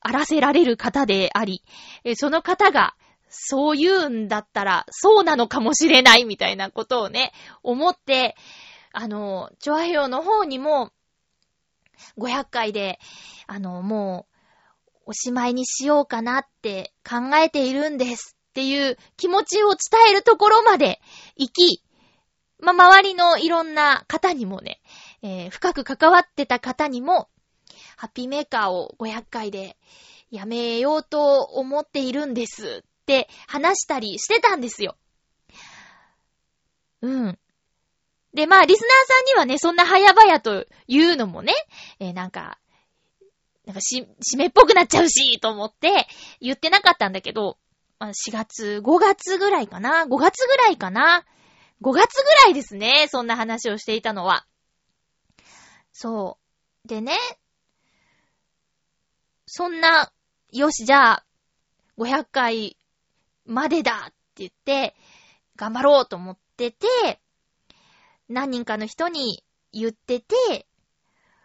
[0.00, 1.62] あらせられる方であり、
[2.16, 2.94] その方が、
[3.30, 8.36] そう言うんだったら、そうなのかもしれないみたいなことをね、思って、
[8.92, 10.92] あの、チョアヘヨの方にも、
[12.18, 12.98] 500回で、
[13.46, 14.26] あの、も
[15.06, 19.76] う、おしまいにしようかなって考えているんですっていう気持ちを伝
[20.10, 21.00] えるところまで
[21.36, 21.82] 行き、
[22.60, 24.80] まあ、周りのいろんな方にもね、
[25.22, 27.28] えー深く関わってた方にも、
[27.96, 29.76] ハッピーメーカーを500回で
[30.30, 34.96] やめようと思っているんですって話したりしてたんですよ。
[37.00, 37.38] うん。
[38.34, 41.54] で、まあ、リスナーさんにはね、そんな早々と言うのもね、
[42.00, 42.58] えーなんか、
[43.64, 46.06] なんかし、締めっぽくなっちゃうし、と思って
[46.40, 47.56] 言ってなかったんだけど、
[47.98, 51.24] まあ、4月、5月ぐらいかな ?5 月ぐらいかな
[51.80, 54.46] ?5 月ぐらいですね、そんな話をしていたのは。
[55.92, 56.38] そ
[56.84, 56.88] う。
[56.88, 57.16] でね、
[59.46, 60.12] そんな、
[60.52, 61.24] よし、じゃあ、
[61.98, 62.77] 500回
[63.48, 64.94] までだって言って、
[65.56, 67.20] 頑張ろうと思ってて、
[68.28, 69.42] 何人かの人に
[69.72, 70.66] 言ってて、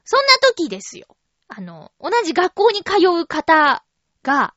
[0.03, 0.25] そんな
[0.55, 1.07] 時ですよ。
[1.47, 3.83] あの、同じ学校に通う方
[4.21, 4.53] が、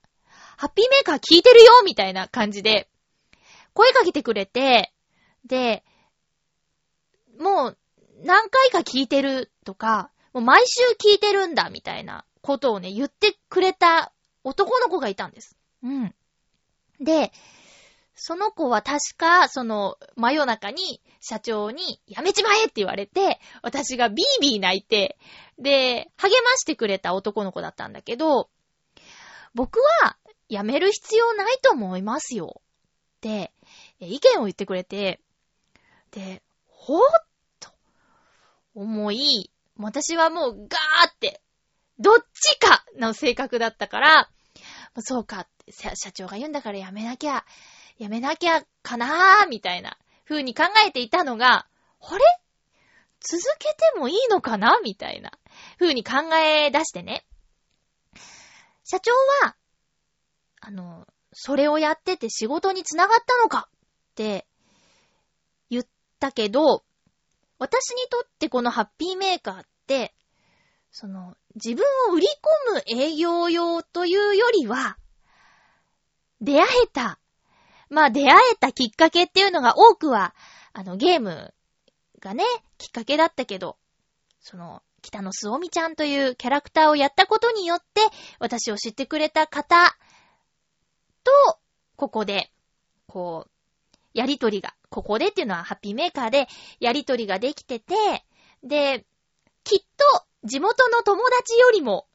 [0.57, 2.88] ハッピーメーカー聞いてるよみたいな感じで、
[3.74, 4.92] 声かけてくれて、
[5.44, 5.84] で、
[7.38, 7.78] もう
[8.24, 15.57] 何回か聞いてるとか、もう毎週聞いてるんだみたいなことをね、言ってくれた男の子がいたんです。
[15.82, 16.14] うん。
[17.01, 17.32] で、
[18.14, 25.18] その子は確か、その、真夜中に社長に、やめちまえって言われて、私がビービー泣いて、
[25.59, 28.49] で、励ましてくれた男の子だったんだけど、
[29.55, 30.16] 僕は、
[30.49, 32.62] やめる必要ないと思いますよ。
[33.16, 33.53] って、
[34.01, 35.20] 意見を言ってくれて、
[36.12, 37.26] で、ほーっ
[37.61, 37.70] と、
[38.74, 41.42] 思い、私はもうガーって、
[41.99, 44.30] どっちかの性格だったから、
[45.01, 47.44] そうか、社長が言うんだからやめなきゃ、
[47.98, 49.96] やめなきゃかなーみたいな
[50.28, 51.66] 風に考えていたのが、
[52.00, 52.24] あれ？
[53.20, 54.78] 続けてもいいのかな？
[54.82, 55.32] みたいな
[55.78, 57.24] 風に考え出してね。
[58.84, 59.12] 社長
[59.44, 59.56] は、
[60.60, 63.68] あの、それをやってて仕事につながったのか？
[63.68, 64.46] って
[65.70, 65.86] 言っ
[66.20, 66.84] たけど、
[67.58, 70.14] 私にとってこのハッピーメーカーって、
[70.92, 72.26] その、自分を売り
[72.68, 74.96] 込む営業用というよりは、
[76.41, 77.18] 出会えた。
[77.89, 80.34] まあ出会えたきっかけっていうのが多くは、
[80.72, 81.55] あのゲーム
[82.20, 82.45] がね、
[82.78, 83.76] きっかけだったけど、
[84.41, 88.01] その、北野すおみちゃんというキャラクターをやったことによって、
[88.41, 89.76] 私を知ってくれた方
[91.22, 91.59] と、
[91.97, 92.51] ここで、
[93.07, 93.51] こう、
[94.14, 96.49] やりとりが、ここでっていうのはハッピーメーカーで、
[96.80, 97.95] やりとりができてて、
[98.62, 99.07] で、
[99.62, 102.07] きっと地元の友達よりも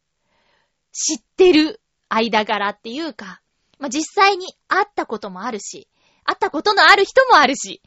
[0.91, 3.40] 知ってる間柄っていうか、
[3.82, 5.89] まあ、実際に会ったこともあるし、
[6.23, 7.82] 会ったことのある人もあるし、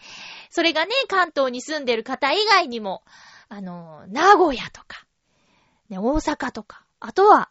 [0.50, 3.04] それがね、関東に住んでる方以外にも、
[3.48, 5.06] あの、名古屋とか、
[5.88, 7.48] ね、大阪とか、あとは、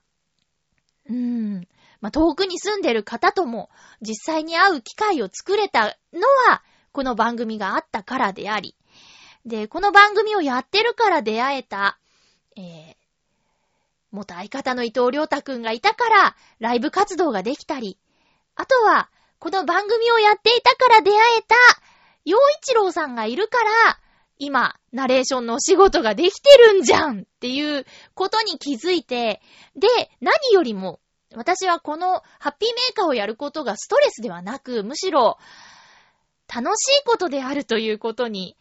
[1.09, 1.67] うーん、
[2.01, 3.69] まあ、遠くに住んでる方とも
[4.01, 8.75] 実際に会う機会を作れたのは、この番組があったからであり、
[9.45, 11.97] で、この番組をやってるから出会えた、
[12.57, 12.95] えー、
[14.11, 17.97] 元相方の伊藤良太くんがいたから、ライブ活動ができたり、
[18.55, 21.55] あとは、この番組をやっていたから出会えた、
[22.25, 23.99] 洋一郎さんがいるから、
[24.37, 29.41] 今、ナレーションのお仕事ができてるんじゃんっていうことに気づいて、
[29.75, 29.87] で、
[30.21, 30.99] 何よりも、
[31.35, 35.37] 私はこのハッピーメーカーをやることがストレスではなく、むしろ、
[36.53, 38.55] 楽しいことであるということに、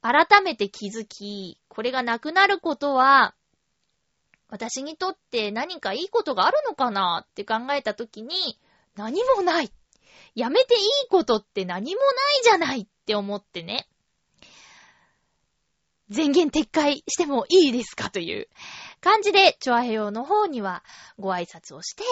[0.00, 3.34] 改めて気づき、これがなくなることは、
[4.48, 8.58] 私にとって何かいいことがあるのかなって考えたときに、
[8.96, 9.72] 何もない。
[10.34, 12.06] やめていいことって何もな
[12.40, 13.88] いじゃないって思ってね。
[16.08, 18.48] 全言撤回してもいいですかという
[19.00, 20.82] 感じで、チョアヘヨの方には
[21.18, 22.02] ご挨拶をして、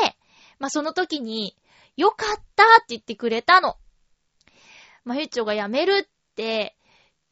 [0.58, 1.56] まあ、その時に、
[1.96, 3.76] よかったって言ってくれたの。
[5.04, 6.76] まあゆっちょが辞めるって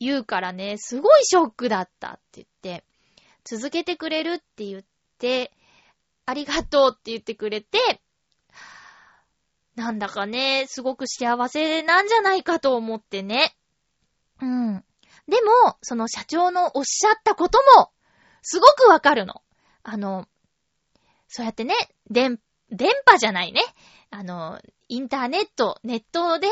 [0.01, 2.85] 言うからね、すごいショックだったって言って、
[3.45, 4.85] 続けてくれるって言っ
[5.19, 5.53] て、
[6.27, 8.01] ありがとうって言ってくれて、
[9.77, 13.57] なんだかね、すごく幸せなんじゃないかと思ってね。
[14.41, 14.85] うん。
[15.27, 17.91] でも、その社長のおっしゃったことも、
[18.43, 19.43] すごくわかるの。
[19.83, 20.29] あの、
[21.29, 21.75] そうやってね、
[22.11, 22.39] 電、
[22.71, 23.61] 電波じゃないね。
[24.11, 26.49] あの、インターネット、ネットで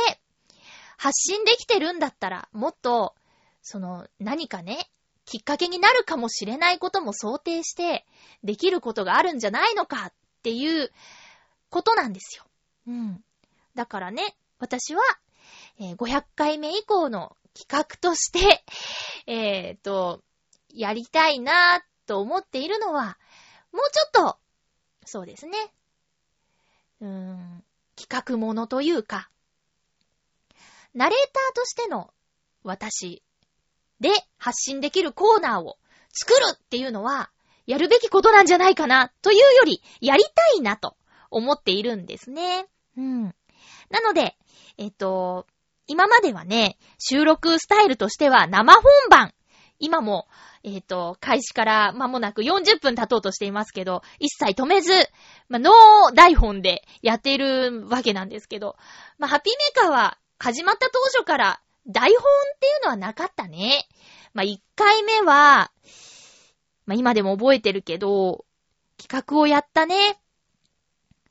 [0.96, 3.14] 発信できてるんだったら、もっと、
[3.62, 4.90] その、何かね、
[5.24, 8.06] きっかけになるかもしれないことも想定して、
[8.42, 10.12] できることがあるんじゃないのかっ
[10.42, 10.90] ていう
[11.70, 12.44] ことなんですよ。
[12.88, 13.24] うん。
[13.74, 15.02] だからね、私は、
[15.78, 18.64] えー500回目以降の企画として、
[19.26, 20.22] えっ、と、
[20.68, 23.18] やりたいなぁと思っているのは、
[23.72, 24.38] もうちょっと、
[25.04, 25.72] そうですね。
[27.00, 27.64] うーん、
[27.96, 29.30] 企画ものというか、
[30.94, 32.12] ナレーターとしての
[32.62, 33.22] 私
[34.02, 35.78] で発信できるコーナーを
[36.12, 37.30] 作るっていうのは、
[37.66, 40.96] やるべきことなんじゃないかな、というより、やりたいなと
[41.30, 42.66] 思っているんですね。
[42.98, 43.22] うん。
[43.88, 44.36] なので、
[44.76, 45.46] えっ、と、
[45.86, 49.32] 今まではね、収録スタイルとしては生本番。
[49.78, 50.28] 今も、
[50.64, 54.92] えっ、と、開始から間もなく40分経とうとしていますけど、一切止めず、
[55.48, 58.76] まあ、ノー台本でやっているわけなんですけど、
[59.18, 63.86] まあ、ハッピーメーカーは始まった当初から台本っていうのはなかったね。
[64.34, 65.72] まあ、1回目は、
[66.86, 68.44] まあ、今でも覚えてるけど、
[68.96, 70.20] 企画をやったね。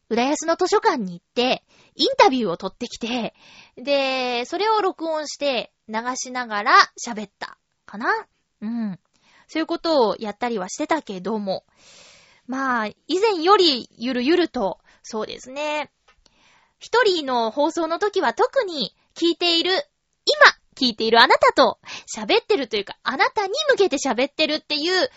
[0.10, 1.64] 浦安の図書館に行って、
[1.96, 3.34] インタビューを取ってきて、
[3.78, 8.28] で、それを録音して流しながら喋ったかな
[8.62, 9.00] うん。
[9.48, 11.66] そういうことをやったりはしてたけども。
[12.48, 15.92] まあ、以前よりゆるゆると、そうですね。
[16.80, 19.72] 一人の放送の時は特に聞いている、
[20.26, 20.36] 今
[20.76, 21.80] 聞いているあなたと
[22.14, 25.10] 喋ってるというか、あなたに向けて喋ってるっていう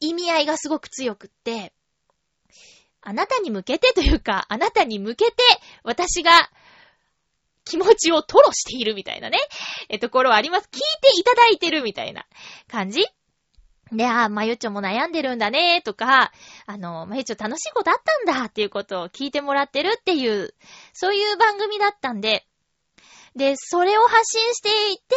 [0.00, 1.72] 意味合いがすごく強くって、
[3.00, 5.32] あなたに向けてというか、あなたに向けて
[5.82, 6.32] 私が
[7.64, 9.38] 気持ちを吐露しているみたいなね、
[9.88, 10.68] え、ところはあります。
[10.70, 12.26] 聞いていただいてるみたいな
[12.68, 13.04] 感じ
[13.92, 16.32] で、あ、まゆちょも悩んでるんだね、とか、
[16.66, 20.54] あの、まゆちょ楽しいことあったんだ、っていうことを聞いてもらってるっていう、
[20.92, 22.46] そういう番組だったんで、
[23.36, 25.14] で、それを発信していて、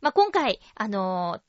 [0.00, 1.40] まあ、今回、あの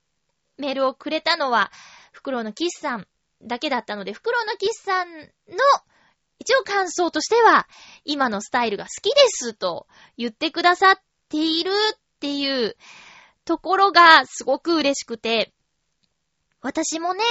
[0.58, 1.72] メールをくれたのは、
[2.12, 3.08] フクロウのキッスさん
[3.42, 5.28] だけだったので、フクロウのキッスさんの、
[6.40, 7.68] 一応感想としては、
[8.06, 9.88] 今のスタイルが好きですと
[10.18, 11.00] 言ってくださっ
[11.30, 12.76] ているっていう
[13.46, 15.54] ところがすごく嬉しくて、
[16.62, 17.24] 私もね、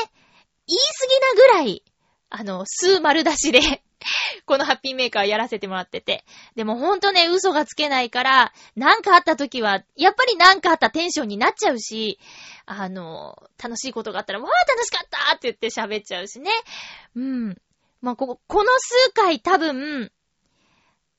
[0.67, 1.85] 言い過ぎなぐらい、
[2.31, 3.83] あの、数丸出しで
[4.47, 6.25] このハッピーメーカーやらせてもらってて。
[6.55, 12.19] でもほんとね、嘘がつけないから、なんかあった時は、やっぱりなんかあったテンションになっちゃうし、
[12.67, 16.51] あの、楽しいことがあったら、わあ、楽しかったって言って喋っちゃうしね。
[17.17, 17.57] うん。
[18.01, 20.13] まあ、ここ、この数回多分、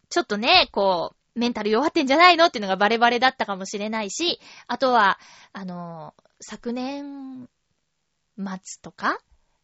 [0.10, 5.20] ちょっとね、こう、メンタル弱ってんじゃないのっていうのがバレバレだったかもしれないし、あとは、
[5.52, 7.50] あの、昨年
[8.38, 9.18] 末とか、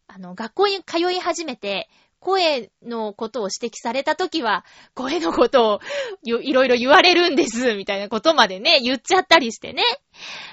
[0.08, 1.88] あの、学校に通い始めて、
[2.20, 4.64] 声のことを指摘されたときは、
[4.94, 5.80] 声のことを
[6.22, 9.82] いろいろ言われるんです、みたいなことまでね、言っちゃったりしてね。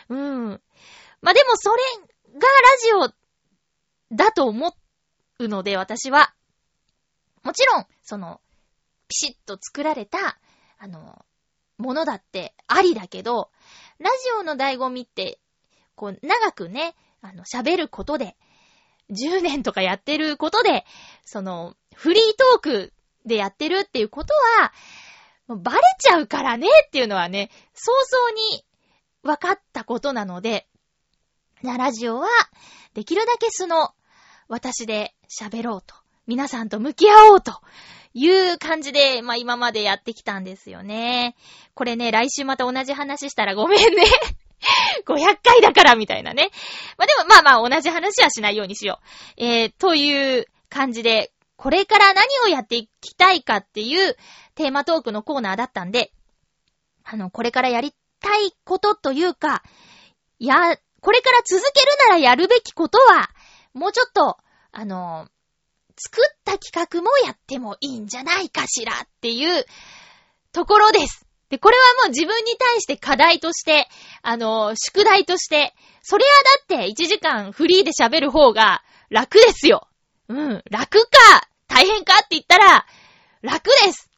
[0.10, 0.62] うん。
[1.22, 1.84] まあ、でもそれ
[2.40, 3.14] がラジ
[4.14, 4.76] オだと思
[5.40, 6.34] うので、私は。
[7.44, 8.42] もちろん、その、
[9.08, 10.40] ピシッと作られた、
[10.80, 11.26] あの、
[11.78, 13.52] ものだってありだけど、
[14.00, 15.40] ラジオの醍醐味って、
[15.96, 18.36] こう、長くね、あの、喋ることで、
[19.12, 20.86] 10年とかやってることで、
[21.26, 22.94] その、フリートーク
[23.26, 24.74] でやってるっていうことは、
[25.56, 28.66] バレちゃうからねっていうのはね、早々に
[29.24, 30.68] 分かったことなので、
[31.64, 32.28] ラジオは、
[32.94, 33.94] できるだけ素の
[34.48, 35.96] 私で喋ろうと。
[36.26, 37.62] 皆さんと向き合おうと
[38.14, 41.36] いう感じで、まあ今までやってきたんですよね。
[41.74, 44.04] これね、来週また同じ話したらごめんね。
[45.06, 46.50] 500回だからみたいなね。
[46.98, 49.44] まあ、でもまあまあ同じ話はしないようにしよう。
[49.44, 54.16] えー、という感じで、これから何をやっていきたいかっていう
[54.56, 56.12] テーマトークのコーナーだったんで、
[57.04, 59.64] あの、これからやりたいことというか、
[60.40, 63.30] や、これから続けるならやるべきことは、
[63.74, 64.38] もうちょっと、
[64.72, 65.28] あの、
[65.98, 69.66] 作った企画もやってもいいんじゃないかしらっていう
[70.52, 71.27] ところです。
[71.50, 73.88] で、これはもう自分に対して課題として、
[74.22, 76.30] あの、宿題として、それは
[76.68, 79.88] だって1時間フリーで喋る方が楽ですよ。
[80.28, 82.86] うん、楽か、大変かって言ったら、
[83.42, 84.10] 楽です。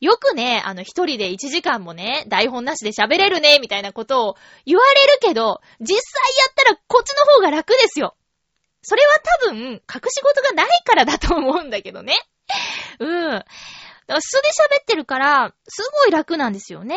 [0.00, 8.16] よくね、あの、一人で1時間もね、台本なしで喋れるね、みたいなことを言われるけど、実際やったらこっちの方が楽ですよ。
[8.82, 12.14] それは多分、隠し事がないからだと思うんだけどね。
[13.00, 13.44] うん。
[14.20, 16.96] 素で喋ってるから、すごい楽なんですよね。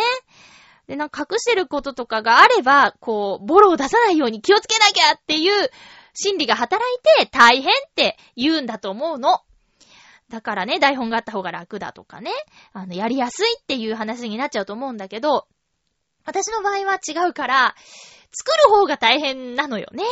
[0.88, 5.70] で、なんか隠してることとかがあれば、こう、ボロを出さないように気をつけなきゃっていう
[6.14, 9.42] 心理が働いて大変って言うんだと思うの。
[10.30, 12.32] だからね、台本があった方が楽だとかね、
[12.74, 15.48] あの、やりやすいっていう話になっちゃうと思うんだけど、
[16.26, 17.76] 私の場合は違うから、
[18.34, 20.04] 作る方が大変なのよね。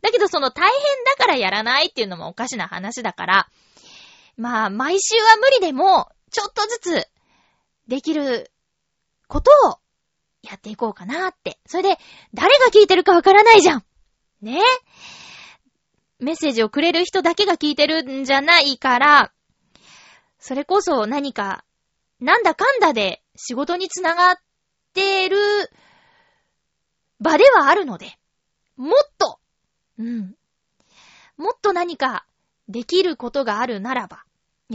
[0.00, 0.72] だけどその大変
[1.04, 3.48] だからやらないっていうのもおかしな話だから、
[4.36, 7.08] まあ、毎週は無理でも、ちょっとずつ、
[7.86, 8.50] できる
[9.28, 9.78] ことを
[10.42, 11.58] やっていこうかなって。
[11.66, 11.98] それで、
[12.34, 13.84] 誰が聞いてるかわからないじゃん。
[14.40, 14.60] ね？
[16.18, 19.32] メッセージをくれる人だけが聞いてるんじゃないから、
[20.38, 21.64] それこそ何か、
[22.20, 24.36] なんだかんだで仕事につながっ
[24.94, 25.36] てる
[27.20, 28.18] 場ではあるので、
[28.76, 29.38] もっと、
[29.98, 30.34] うん。
[31.36, 32.24] もっと何か
[32.68, 34.24] できることがあるならば、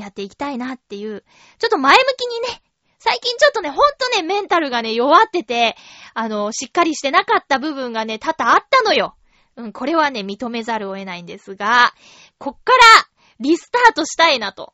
[0.01, 1.23] やっていきたいなっていう、
[1.59, 2.61] ちょっと前向きにね、
[2.99, 5.75] 最近ちょっとね、ほんとね、メンタルがね、弱ってて、
[6.13, 9.15] あの、しっかりしてなかった部分がね、多々あったのよ。
[9.55, 11.93] うん、これはね、認めざるを得ないんですが、
[12.37, 13.07] こっから、
[13.39, 14.73] リスタートしたいなと。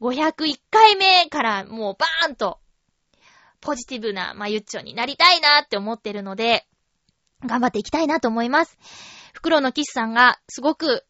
[0.00, 2.58] 501回目からもうバーンと、
[3.60, 6.66] ポジティブな、まゆっちょになりたいなって思ってるので、
[7.44, 8.78] 頑張っていきたいなと思います。
[9.34, 11.04] 袋のキスさんがすごく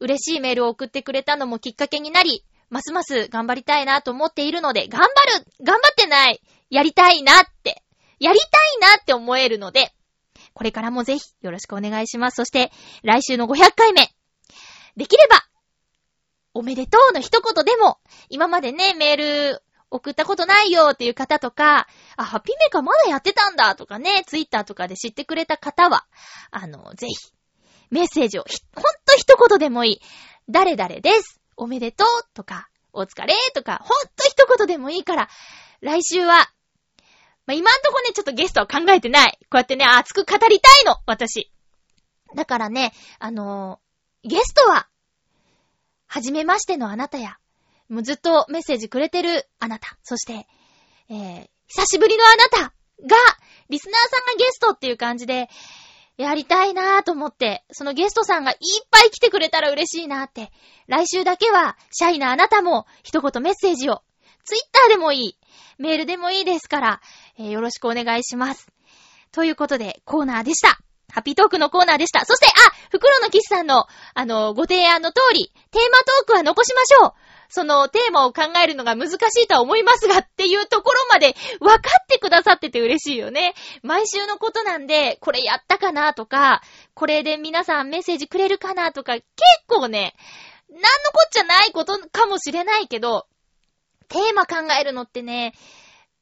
[0.00, 5.06] 嬉しいメールを送ってくれたのもきっかけになり、ますます頑張りたいなと思っているので、頑張
[5.38, 6.40] る頑張ってない
[6.70, 7.82] やりたいなって、
[8.18, 8.46] やりた
[8.86, 9.92] いなって思えるので、
[10.54, 12.36] これからもぜひよろしくお願いします。
[12.36, 12.72] そして、
[13.02, 14.08] 来週の500回目、
[14.96, 15.44] できれば、
[16.54, 26.06] おめでとうの一言でも、今までね、メール送ったことないよっていう方とか、あ、ハッピーメーカーまだやってたんだとかね、ツイッターとかで知ってくれた方は、
[26.50, 27.33] あの、ぜひ、
[27.94, 30.00] メッセージを、ほんと一言でもいい。
[30.50, 31.40] 誰々です。
[31.56, 35.28] おめでとうとか、お疲れとか、ほんと一言でもいいから、
[35.80, 36.50] 来週は
[37.46, 39.38] まあ、今んとこね、ちょっとゲストは考えてない。
[39.42, 41.50] こうやってね、熱く語りたいの、私。
[42.34, 44.88] だからね、あのーゲストは、
[46.06, 47.36] はじめましてのあなたや、
[47.90, 50.46] もうずっとメッセージくれてるあなた、そして、
[51.10, 52.72] えー、久しぶりのあなたが、
[53.68, 55.50] リスナーさんがゲストっていう感じで、
[56.16, 58.58] やりたいなぁと思って、そのゲストさんがいっ
[58.90, 60.52] ぱい来てくれたら嬉しいなぁって。
[60.86, 64.02] 来週だけは、シャイなあなたも一言メッセージを、
[64.44, 65.38] ツイッターでもいい、
[65.78, 67.00] メールでもいいですから、
[67.38, 68.68] えーよろしくお願いします。
[69.32, 70.78] ということで、コーナーでした。
[71.12, 72.24] ハッピートークのコーナーでした。
[72.24, 72.50] そして、あ
[72.90, 77.12] 袋のキスさんの、あの、ご提案の通り、テーマトークは残しましょう。
[77.48, 83.54] その、テーマを考えるのが難しいとは思いますが、っていうところまで分かってくださってて嬉しいよね。
[83.82, 86.62] 毎週のことなんで、これやったかなとか、
[86.94, 89.24] これで皆さんメッセージくれるかなとか、結
[89.66, 90.14] 構ね、
[90.70, 93.26] なんのこっちゃないことかもしれないけど、
[94.08, 95.54] テーマ考えるのってね、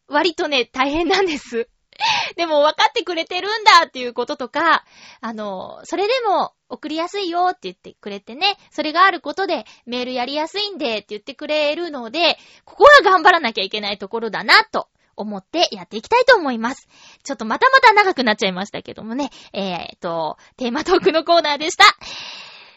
[0.09, 1.69] 割とね、大変なんです。
[2.37, 4.85] でも分かってくれてるんだっていうこととか、
[5.21, 16.89] あの、それでも送りやすいよって言ってくれてね、それがあることでメールやりやすいんでって言ってくれるので、ここは頑張らなきゃいけないところだなと思ってやっていきたいと思います。
[17.23, 21.85] ちょっとまたまた長くなっちゃいましたけどもね、えーと、テーマトークのコーナーでした。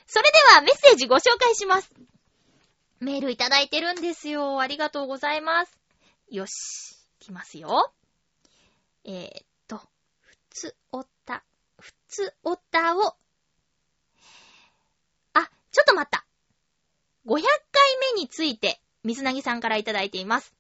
[0.08, 1.92] それではメッセージご紹介します。
[3.00, 4.60] メールいただいてるんですよ。
[4.60, 5.78] ありがとうございます。
[6.30, 7.92] よし、いきますよ。
[9.08, 9.78] えー、っと、
[10.20, 11.44] ふつおた、
[11.80, 13.16] ふつおたを、
[15.34, 16.26] あ、ちょっと待った。
[17.28, 17.44] 500回
[18.16, 20.56] 目について、水なぎさんからいただいています。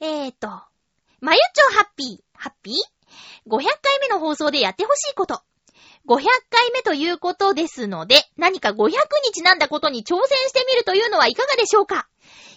[0.00, 0.48] えー、っと、
[1.20, 2.74] まゆちょハッピー、ハッピー
[3.46, 5.42] ?500 回目の放送でやってほしいこと。
[6.08, 8.94] 500回目ということですので、何か500に
[9.32, 12.08] ちなんだことに挑戦してみるというのはいかがでしょうか？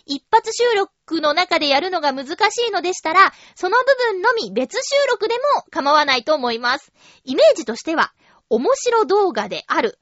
[0.05, 6.91] 一発収録の中でやるのが難しいのでしたら、その部分のみ別収録でも構わないと思います。
[7.23, 8.13] イメージとしては、
[8.49, 9.99] 面白動画である。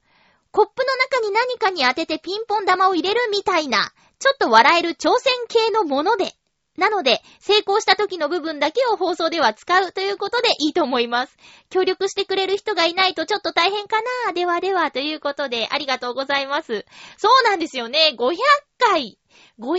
[0.50, 6.32] コップの中に何かに当ててピンポン玉を入れるみたいな、ちょっと笑える挑戦系のもので。
[6.78, 11.36] なので、成功した時の部分だけを放送では使うということでいいと思います。
[11.70, 16.86] 協力してくれる人がいないとちょっと大変かなではではということで、ありがとうございます。
[17.16, 18.14] そうなんですよね。
[18.16, 18.36] 500
[18.78, 19.18] 回。
[19.58, 19.78] 500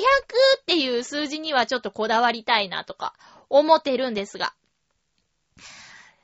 [0.59, 3.13] っていう数字にはちょっとこだわりたいなとか
[3.49, 4.53] 思ってるんですが。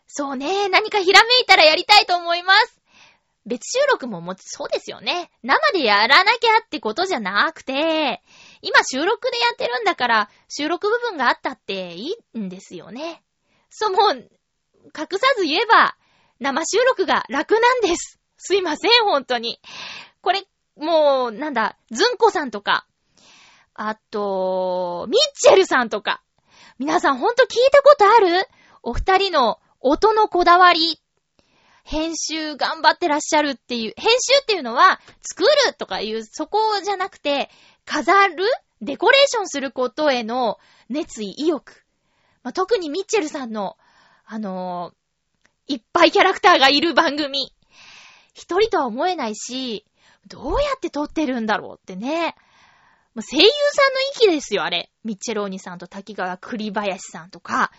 [0.07, 0.67] そうね。
[0.67, 2.81] 何かひらめいたらやりたいと思います。
[3.45, 5.29] 別収録ももち、そうですよね。
[5.43, 8.21] 生でやらなきゃってことじゃなくて、
[8.67, 13.21] 今収録でやってるんだから、収録部分があったっていいんですよね。
[13.69, 14.15] そう、もう、
[14.85, 15.95] 隠さず言えば、
[16.39, 18.19] 生収録が楽なんです。
[18.37, 19.59] すいません、本当に。
[20.21, 20.43] これ、
[20.77, 22.87] もう、なんだ、ずんこさんとか、
[23.75, 26.23] あと、ミッチェルさんとか、
[26.79, 28.47] 皆さんほんと聞いたことある？
[28.81, 30.99] お二人の音のこだわり、
[31.83, 37.51] 編集頑張ってらっしゃるっていう、編集っていうのは、作るとかいう、そこじゃなくて、
[37.85, 38.43] 飾る
[38.81, 40.59] デコレーションすることへの
[40.89, 41.85] 熱意、意欲。
[42.43, 43.77] まあ、特にミッチェルさんの、
[44.25, 45.05] あのー
[45.67, 47.51] いっぱいキャラクターがいる番組。
[48.33, 49.85] 一人とは思えないし、
[50.27, 52.35] どうやって撮ってるんだろうってね。
[53.15, 54.91] もう声優さんの息ですよ、あれ。
[55.03, 57.71] ミッチェローニさんと滝川栗林さんとか、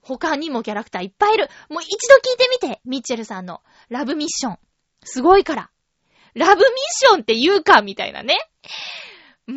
[0.00, 1.48] 他にもキャラクターいっぱいいる。
[1.68, 4.58] もう一度聞いてみて、ミッチェルさんのラブミッション。
[5.04, 5.70] すごいから。
[6.34, 8.38] ラブミッションって言うか、みたいなね。
[9.48, 9.54] うー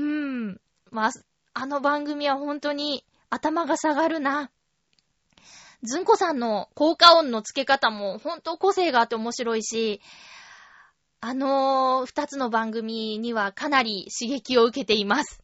[0.52, 0.62] ん。
[0.92, 1.12] まあ、
[1.54, 4.52] あの番組は本当に頭が下がるな。
[5.84, 10.02] ずんこさんの効果音の付け方も本当個性があって面白いし、
[11.20, 15.42] あのー、二つの番組にはかなり刺激を受けています。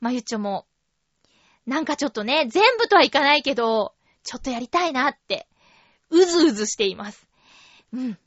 [0.00, 0.66] まゆっちょも、
[1.66, 5.48] なんかちょっとね、全部とはいかないけど、ちょっとやりたいなって、
[6.10, 7.26] うずうずしています。
[7.92, 8.18] うん。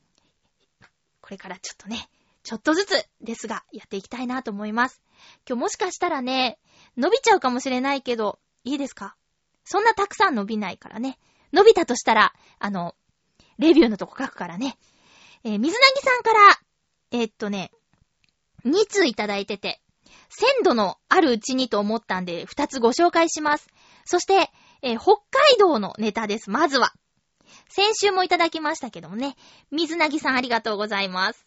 [1.20, 2.08] これからちょっとね、
[2.42, 5.00] ちょっとずつですが、やっていきたいなと思います。
[5.48, 6.58] 今日もしかしたらね、
[6.96, 9.16] 伸びちゃうかもしれないけど、いいですか？
[9.64, 11.18] そんなたくさん伸びないからね。
[11.52, 12.94] 伸びたとしたら、あの、
[13.58, 14.78] レビューのとこ書くからね。
[15.44, 16.60] えー水なぎさんから、
[17.12, 17.70] えーっとね、
[18.64, 19.80] 2通いただいてて、
[20.28, 23.68] 鮮度のあるうちにと思ったんで、2つご紹介します。
[24.04, 24.50] そして、
[24.82, 26.50] えー北海道のネタです。
[26.50, 26.92] まずは。
[27.68, 29.36] 先週もいただきましたけどもね。
[29.70, 31.46] 水なぎさんありがとうございます。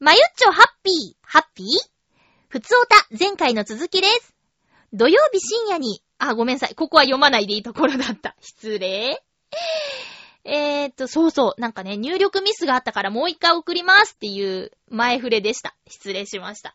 [0.00, 1.66] まゆっちょハッピー、ハッピー？
[2.48, 4.34] ふつおた、前回の続きです。
[4.94, 6.74] 土曜日深夜に、あ、ごめんなさい。
[6.74, 8.34] ここは読まないでいいところだった。
[8.40, 9.22] 失礼。
[10.44, 11.60] えーっと、そうそう。
[11.60, 15.76] なんかね、入力ミスがあったからもう一回送りますっていう前触れでした。
[15.88, 16.74] 失礼しました。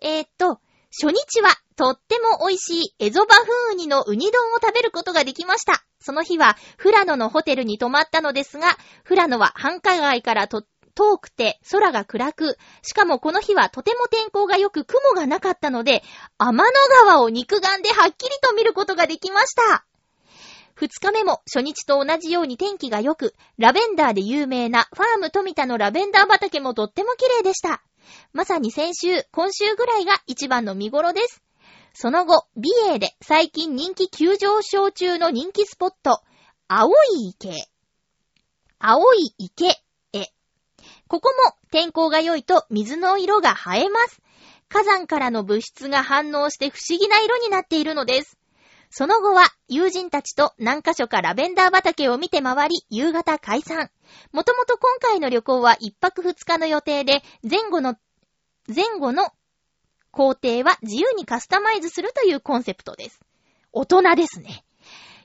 [0.00, 0.60] えーっと、
[0.92, 5.84] 初日はとっても美味しいエゾバフウニのウニ丼を食べることができました。
[5.98, 8.68] その日は富良野のホテルに泊まったのですが、
[9.08, 16.02] 富良野は繁華街からとっ遠くて空が暗く、しかもこの日はとても天候が良く雲がなかったので、
[16.38, 16.70] 天の
[17.06, 19.84] 川を肉眼ではっきりと見ることができました。
[20.74, 27.82] 二日目も初日と同じように天気が良く、ラベンダーで有名なファーム富田のラベンダー畑もとっても綺麗でした。
[28.32, 31.42] まさに先週、今週ぐらいが一番の見頃です。
[31.94, 36.22] その後、美瑛で最近人気急上昇中の人気スポット、
[36.68, 37.68] 青い池。
[38.78, 39.82] 青い池。
[41.12, 44.22] ここも天候が良いと水の色が映えます。
[44.70, 48.38] 火山からの物質が反応して不思議な色になっているのです。
[48.88, 53.90] その後は友人たちと何箇所かラベンダー畑を見て回り、夕方解散。
[54.32, 57.96] もともと今回の旅行は一泊二日の予定で、前後の、
[58.74, 59.34] 前後の
[60.12, 63.20] 工程は自由にカスタマイズするというコンセプトです。
[63.70, 64.64] 大人ですね。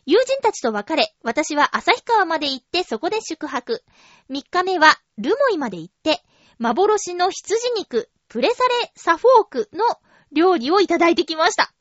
[0.08, 3.84] 友人たちと別れ、私は旭川まで行ってそこで宿泊。
[4.30, 6.24] 3日目はルモイまで行って、
[6.60, 9.84] 幻の羊肉、プレサレサフォークの
[10.32, 11.74] 料理をいただいてきました。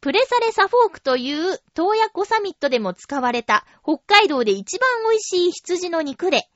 [0.00, 6.48] プレサレサフォークという東野湖サミットでも使われた北海道で一番美味しい羊の肉で、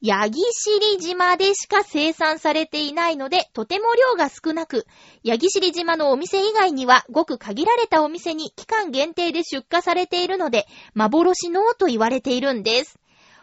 [0.00, 4.86] ヤギシリ島でしか生産されていないので、とても量が少なく、
[5.24, 13.00] ヤギシリ島のお店以外には、ごく限られたお店に期間限定で出荷されているので、幻のと言われているんです。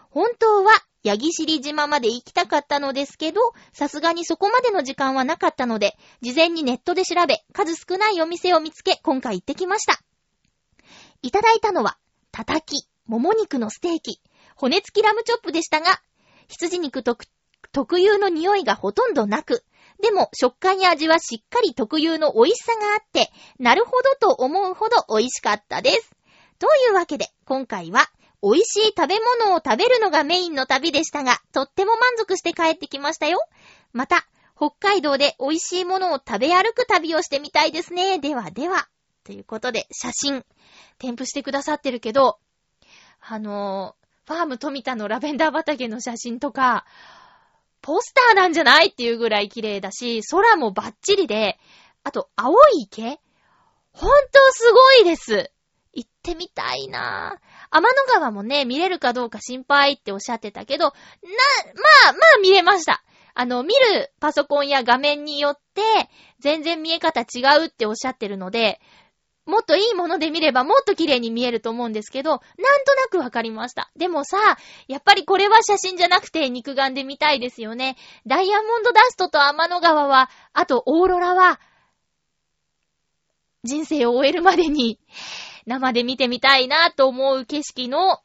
[0.10, 0.72] 本当は、
[1.04, 3.42] ヤギシリ島まで行きたかったのですけど、
[3.74, 10.00] さすがにそこまでの時間はなかったので、事前にネットで調べ、数少ないお店を見つけ、今回行ってきました。
[11.22, 11.98] いただいたのは、
[12.32, 14.22] たたき、もも肉のステーキ、
[14.56, 16.02] 骨付きラムチョップでしたが、
[16.48, 17.26] 羊肉特
[17.72, 19.64] 特有の匂いがほとんどなく、
[20.02, 26.12] でも食感や味はしっかり特有の美味しさがあって、なるほどと思うほど美味しかったです。
[26.60, 28.10] というわけで、今回は
[28.42, 33.40] 美味しい食べ物を食べるのがメインの旅でしたが、とっても満足して帰ってきましたよ。
[33.92, 34.26] また、
[34.56, 38.20] 北海道で美味しいものを食べ歩く旅をしてみたいですね。
[38.20, 38.88] ではでは。
[39.24, 40.46] ということで、写真、
[40.98, 42.40] 添付してくださってるけど、
[43.20, 46.86] あのーファーム富田のラベンダー畑の写真とか、
[47.82, 51.60] ポスターなんじゃないっていうぐらい綺麗だし、空もバッチリで、
[52.04, 53.20] あと、青い池？
[53.92, 55.52] ほんとすごいです。
[55.94, 57.68] 行ってみたいなぁ。
[57.72, 63.04] 天の川もね、見れるかどうか心配っておっしゃってたけど、な、まあ、まあ見れました。
[63.34, 65.82] あの、見るパソコンや画面によって、
[66.40, 68.82] 全然見え方違うっておっしゃってるので、
[69.46, 73.92] もっといいもので見ればもっと綺麗に見えると思うんですけど、なんとなくわかりました。
[73.96, 74.38] でもさ、
[74.88, 77.96] やっぱりこれは写真じゃなくて肉眼で見たいですよね。
[78.26, 81.60] ダイヤモンドダストと天の川は、あとオーロラは、
[83.64, 85.00] 人生を終えるまでに
[85.66, 88.22] 生で見てみたいなと思う景色の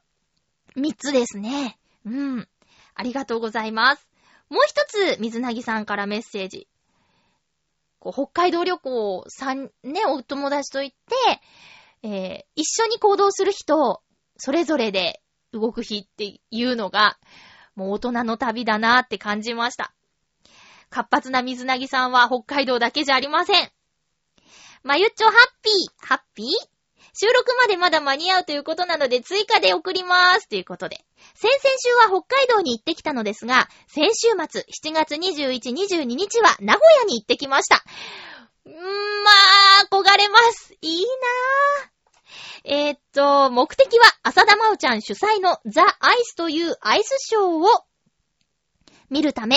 [0.77, 1.79] 3つですね。
[2.05, 2.49] うん。
[2.95, 4.09] ありがとうございます。
[4.49, 6.70] もう一つ、水なぎさんからメッセージ。
[8.01, 14.03] こう北海道旅行さん、ね、お友達と行って、えー一緒に行動する日と、
[14.37, 15.23] それぞれで
[15.53, 17.19] 動く日っていうのが、
[17.75, 19.95] もう大人の旅だなって感じました。
[20.89, 23.71] 活発な水なぎさんは北海道だけじゃありません。
[24.83, 26.47] まゆっちょハッピー、ハッピー？
[27.13, 30.49] 収録までまだ間に合うということなので追加で送ります。
[30.49, 31.05] ということで。
[31.35, 37.83] 先々週は北海道に行ってきたのですが、先週末7月21、22日は名古屋に行ってきました。
[38.67, 39.31] うー、ま
[39.83, 40.75] あ、憧れます。
[40.81, 42.01] いいなぁ。
[42.65, 47.85] えーっと、目的は浅田真央ちゃん主催のザ・アイスというアイスショーを
[49.09, 49.57] 見るため、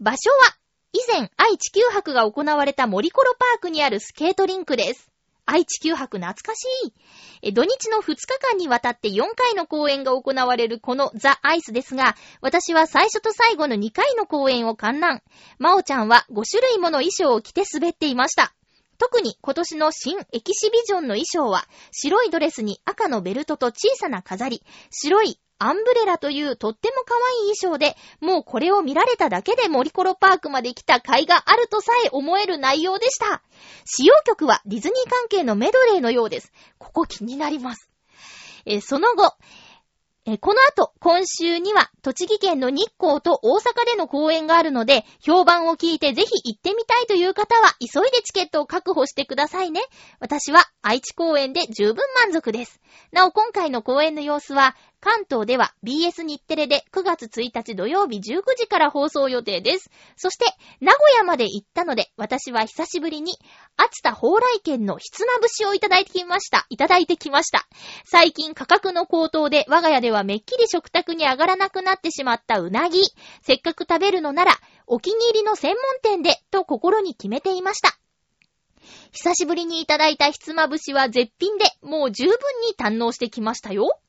[0.00, 0.56] 場所は
[0.92, 5.13] 以前愛地球博が行われた森コロパークにあるスケートリンクです。
[5.46, 6.64] 愛地球博懐かし
[7.42, 7.52] い。
[7.52, 15.22] 土日の2日間にわたって4回の公演が行われるこのザ・アイスですが、私は最初と最後の2回の公演を観覧。
[15.58, 18.54] まおちゃんは5種類もの衣装を着て滑っていました。
[18.96, 33.42] 特に今年の新エキシビジョンの衣装は、白いドレスに赤のベルトと小さな飾り、白いアンブレラというとっても可愛い衣装で、もうこれを見られただけで森コロパークまで来た甲斐があるとさえ思える内容でした。
[33.84, 36.52] 使用曲はディズニー関係のメドレーのようです。
[36.78, 37.88] ここ気になります。
[38.66, 39.34] えその後、
[40.26, 49.82] えこの後、今週には、栃木県の日光と大阪での公演があるので、評判を聞いてぜひ行ってみたいという方は、急いでチケットを確保してくださいね。
[50.20, 52.80] 私は愛知公演で十分満足です。
[53.12, 54.74] なお、今回の公演の様子は、
[55.04, 59.90] 関東では BS 日テレで9月1日土曜日19時から放送予定です。
[60.16, 60.46] そして、
[60.80, 63.34] 名古屋まで行ったので、私は久しぶりに、
[63.76, 66.64] 秋田蓬莱県のひつまぶしをいただいてきました。
[66.70, 67.68] いただいてきました。
[68.06, 73.02] 最近価格の高騰で我が家ではめっきり食卓に上がらなくなってしまったうなぎ。
[73.42, 74.54] せっかく食べるのなら、
[74.86, 77.90] お気に入りの専門店で、と心に決めていました。
[79.12, 82.32] 久しぶりにいただいたひつまぶしは絶品で、もう十分
[82.66, 84.00] に堪能してきましたよ。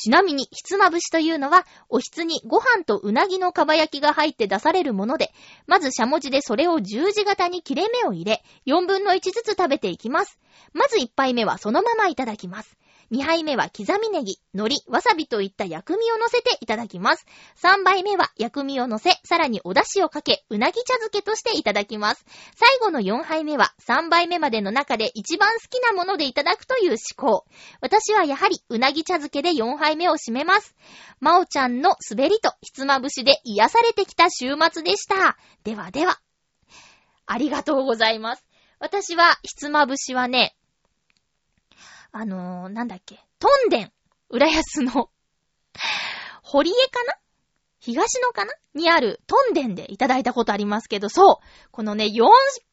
[0.00, 5.30] ちなみに、ひつまぶしというのは、おひつにご飯とうなぎのかば焼きが入って出されるもので、
[5.66, 10.38] まずしゃもじでそれを十字型に切れ目を入れ、4分の1ずつ食べていきます。
[10.72, 12.78] まず1杯目はそのままいただきます。
[13.12, 17.26] 2杯目は刻みネギ、海苔、わさびといった薬味を乗せていただきます。
[17.60, 22.24] 3杯目は薬味を乗せ、さらにお出汁をかけ、うなぎ茶漬けとしていただきます。
[22.54, 27.44] 最後の4杯目は3杯目までの中で一番好きなものでいただくという思考。
[27.80, 30.76] 私はやはりうなぎ茶漬けで4杯目を締めます。
[31.18, 35.36] まおちゃんの滑りとひつまぶしで癒されてきた週末でした。
[35.64, 36.20] ではでは。
[37.26, 38.44] ありがとうございます。
[38.78, 40.56] 私はひつまぶしはね、
[42.12, 43.92] あのー、なんだっけ、トンデン、
[44.28, 45.10] 浦安の、
[46.42, 47.14] 堀江かな？
[47.78, 48.52] 東野かな？
[48.74, 51.68] にあるトンデンでいただいたことありますけど、そう。
[51.70, 52.28] このね、4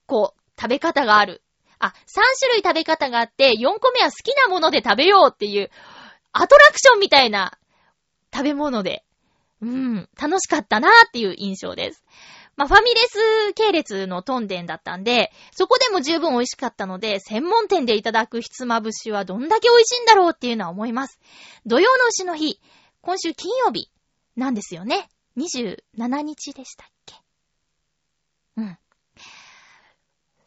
[0.08, 1.44] 個食べ方がある。
[1.80, 5.70] あ、3種類食べ方があって、4個目は好きなもので食べようっていう、
[6.32, 7.58] アトラクションみたいな
[8.34, 9.06] 食べ物で、
[9.62, 12.04] うん、楽しかったなーっていう印象です。
[12.58, 21.20] まあ、ファミレス系列のトンデンだったんで、そこでも十分美味しかったので、専門店でいただくひつまぶしはどんだけ美味しいんだろうっていうのは思います。
[21.68, 22.60] 土曜の牛の日、
[23.01, 23.91] 今週金曜日
[24.36, 25.08] なんですよね。
[25.38, 27.16] 27日でしたっけ
[28.58, 28.78] うん。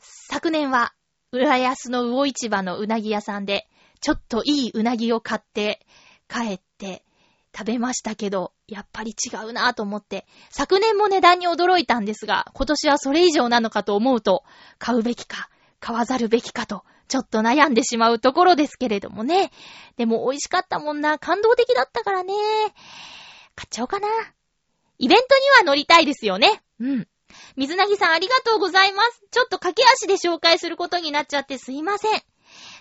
[0.00, 0.92] 昨年は、
[1.30, 3.68] 浦安の魚市場のうなぎ屋さんで、
[4.00, 5.86] ちょっといいうなぎを買って、
[6.28, 7.04] 帰って、
[7.56, 14.44] 食べましたけど、やっぱり違うなぁと思って、昨年も値段に驚いたんですが、今年はそれ以上なのかと思うと、
[14.78, 15.50] 買うべきか、
[15.80, 19.50] 買わざるべきかと、ちょっと悩んでしまうところですけれどもね。
[19.96, 22.32] でも美味しかったもんな、感動的だったからね。
[23.56, 24.06] 買っちゃおうかな。
[24.98, 26.62] イベントには乗りたいですよね。
[26.78, 27.08] うん。
[27.56, 29.24] 水なぎさんありがとうございます。
[29.32, 32.22] ちょっと駆け足で紹介することになっちゃってすいません。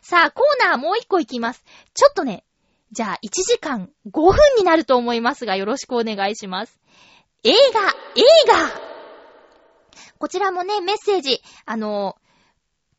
[0.03, 1.63] さあ、コーナーもう一個いきます。
[1.95, 2.45] ちょっとね、
[2.91, 6.79] じゃあ1時間5分になると思いますがよろしくお願いします。
[7.43, 7.55] 映画、
[8.15, 8.89] 映画
[10.17, 12.17] こちらもね、メッセージ、あの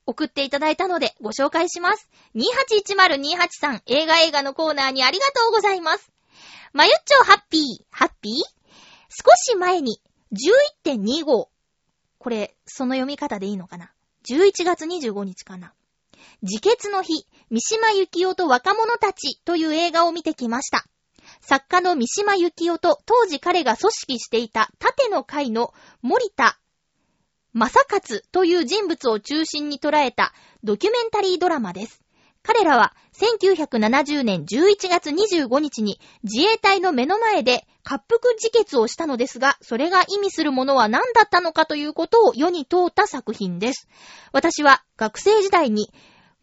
[0.07, 2.09] 送っていただいたのでご紹介します。
[2.35, 6.11] 281028さん、映画映画のコーナーにありがとうございます。
[6.73, 8.33] まゆっちょハッピー、ハッピー？
[8.33, 10.01] 少し前に
[10.87, 11.49] 11.25。
[12.19, 13.93] これ、その読み方でいいのかな
[14.29, 15.73] ?11 月25日かな
[16.43, 20.85] 自決の日、三島由紀夫と若者たちという映画を見てきました。
[21.41, 26.59] 作家の三島由紀夫と当時彼が組織していた縦の会の森田
[27.53, 32.01] 正勝という人物を中心に捉えたドキュメンタリードラマです。
[32.43, 43.89] 彼らは1970年11月25日に自衛隊の目の前で滑腹自決をしたのですが、それが意味するものは何だったのかということを世に通った作品です。
[44.33, 45.93] 私は学生時代に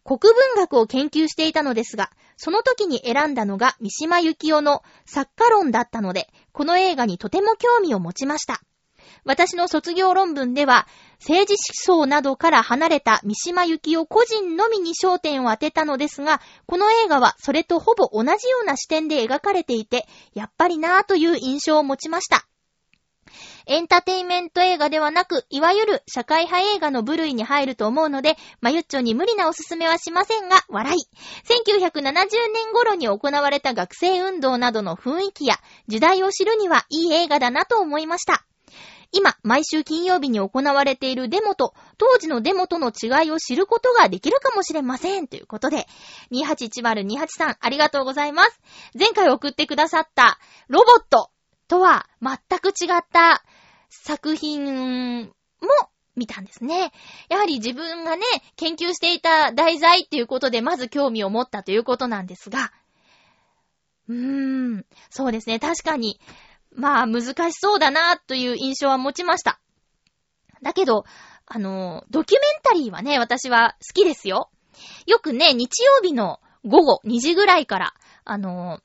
[0.08, 8.62] 国文学を研究していたのですが、その時に選んだのが三島由紀夫の作家論だったので、この映画にとても興味を持ちました。
[9.24, 10.86] 私の卒業論文では、
[11.18, 11.56] 政治
[11.90, 22.46] 思想などから離れた三島由紀夫個人のみに焦点を当てたのですが、この映画はそれとほぼ同じような視点で描かれていて、やっぱりなぁという印象を持ちました。
[23.70, 30.96] エンターテインメント映画ではなく、いわゆる社会派映画の部類に入ると思うので、まゆっちょに無理なおすすめはしませんが、笑い。
[31.44, 32.00] 1970
[32.54, 35.56] 年頃に行われた学生運動などの雰囲気や
[35.86, 38.42] 時代を知るにはいい映画だなと思いました。
[39.12, 45.28] 今、毎週金曜日に行われているデモと、当時のデモとの違いを知ることができるかもしれません。
[45.28, 45.86] ということで、
[46.32, 48.60] 281028さん、ありがとうございます。
[48.98, 50.38] 前回送ってくださった、
[50.68, 51.30] ロボット
[51.68, 53.44] とは全く違った
[53.88, 55.30] 作品も
[56.16, 56.92] 見たんですね。
[57.28, 58.24] やはり自分がね、
[58.56, 62.72] 研究していた題材っていうことでまず興味を持ったということなんですが、
[64.08, 66.20] うーん、そうですね、確かに、
[66.74, 69.60] まあ難しそうだなという印象は持ちました。
[70.62, 71.04] だけど、
[71.46, 74.50] あの、ドキュメンタリーはね、私は好きですよ。
[75.06, 78.80] よくね、日曜日の午後2時ぐらいから、あの、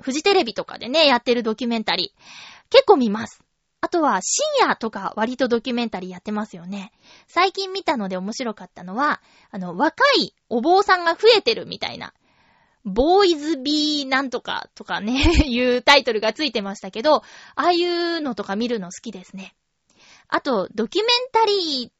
[0.00, 3.45] フジテレビとかでね、やってるドキュメンタリー、結構見ます。
[3.86, 6.90] あとは深夜とか割とドキュメンタリーやってますよね。
[7.28, 9.22] 最近見たので面白かったのは、
[9.52, 12.12] あの、若いお坊さんが増えてるみたいな。
[12.84, 17.22] ボーイズビーなんとかとかね、 いうタイトルがついてましたけど、あ
[17.54, 19.54] あいうのとか見るの好きですね。
[20.26, 21.90] あと、ドキュメンタリー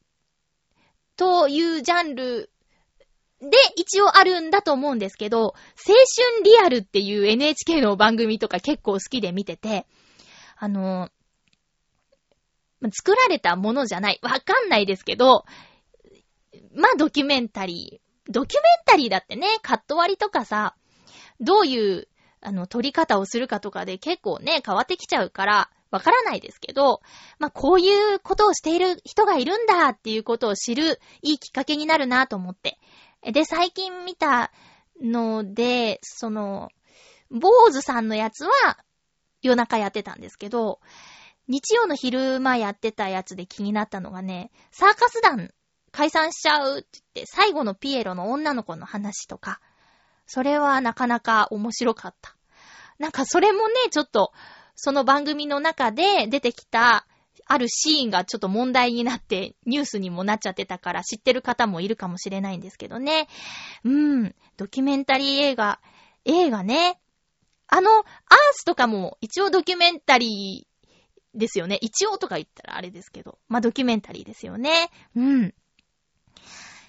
[1.16, 2.50] というジャンル
[3.40, 5.54] で一応あるんだと思うんですけど、青
[6.34, 9.86] 春リアルっていう NHK の番組とか結構好きで見てて、
[10.56, 11.10] あの、
[12.92, 14.18] 作られたものじゃない。
[14.22, 15.44] わかんないですけど、
[16.74, 18.32] まあドキュメンタリー。
[18.32, 20.74] ドキュメンタリーだってね、カット割りとかさ、
[21.40, 22.08] どういう、
[22.40, 27.00] あの、撮り方をするかとかで結構ね、変わってきちゃうから、わからないですけど、
[27.38, 32.78] まあ、こういうことをしている人がいるんだっていうことを知るいいきっかけになるなと思って。
[33.22, 34.52] で、最近見た
[35.00, 36.70] ので、その、
[37.30, 38.50] 坊主さんのやつは
[39.42, 40.80] 夜中やってたんですけど、
[41.48, 45.50] 日曜の昼間やってたやつで気になったのがね、サーカス団
[45.92, 49.60] 解散しちゃうって言って、最後のピエロの女の子の話とか、
[50.26, 52.36] それはなかなか面白かった。
[52.98, 54.32] なんかそれもね、ちょっと、
[54.74, 57.06] その番組の中で出てきた、
[57.46, 63.28] あるシーンがちょっと問題になってニュースにもなっちゃってたから知ってる方もいるかもしれないんですけどね。
[63.84, 64.34] うん。
[64.56, 65.80] ドキュメンタリー映画、
[66.24, 66.98] 映画ね。
[67.68, 68.04] あの、アー
[68.52, 70.75] スとかも一応ドキュメンタリー
[71.36, 71.78] ですよね。
[71.80, 73.38] 一応とか言ったらあれですけど。
[73.48, 74.90] まあ、ドキュメンタリーですよね。
[75.14, 75.54] うん。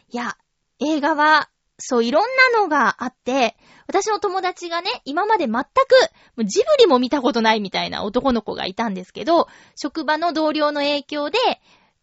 [0.09, 0.37] いや、
[0.79, 2.23] 映画は、そう、いろん
[2.53, 3.55] なのがあって、
[3.87, 11.37] 私の友達がね、今まで全く、ジブリも見たことないみたいな男の子がいたんですけど、職場の同僚の影響で、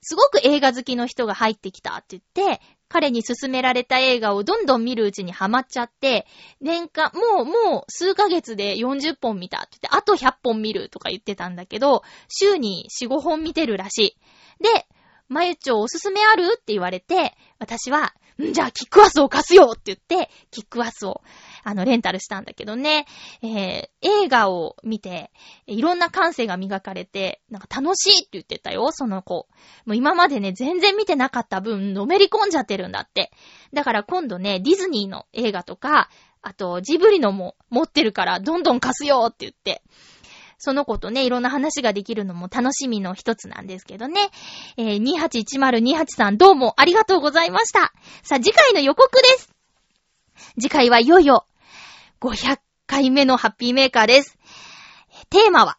[0.00, 6.26] すごく映画好きの人が入ってきたって言って、彼に勧められた映画をどんどん見るうちにハマっちゃって、
[6.60, 14.16] 年間、もう、もう数ヶ月で40本見たって言って、あと100本見るとか言ってたんだけど、週に4、5本見てるらしい。
[14.62, 14.86] で、
[15.28, 16.54] まゆちょおすすめある？
[16.54, 21.22] って言われて、私は、じゃあキックアスを貸すよって言って、キックアスを、
[21.62, 23.06] あの、レンタルしたんだけどね、
[23.42, 25.30] えー、映画を見て、
[25.66, 29.46] いろんな感性が磨かれて、なんか楽しいって言ってたよ、その子。
[29.86, 33.30] もう今までね、全然見てなかった分、のめり込んじゃってるんだって。
[33.72, 36.10] だから今度ね、ディズニーの映画とか、
[36.42, 39.82] あと、ジブリのも持ってるから、どんどん貸すよって言って、
[40.58, 44.30] その子とね、いろんな話ができるのも楽しみの一つなんですけどね。
[44.76, 47.92] えー、281028さんどうもありがとうございました。
[48.22, 49.50] さあ、次回の予告です。
[50.60, 51.46] 次回はいよいよ、
[52.20, 54.38] 500回目のハッピーメーカーです。
[55.30, 55.78] テーマは、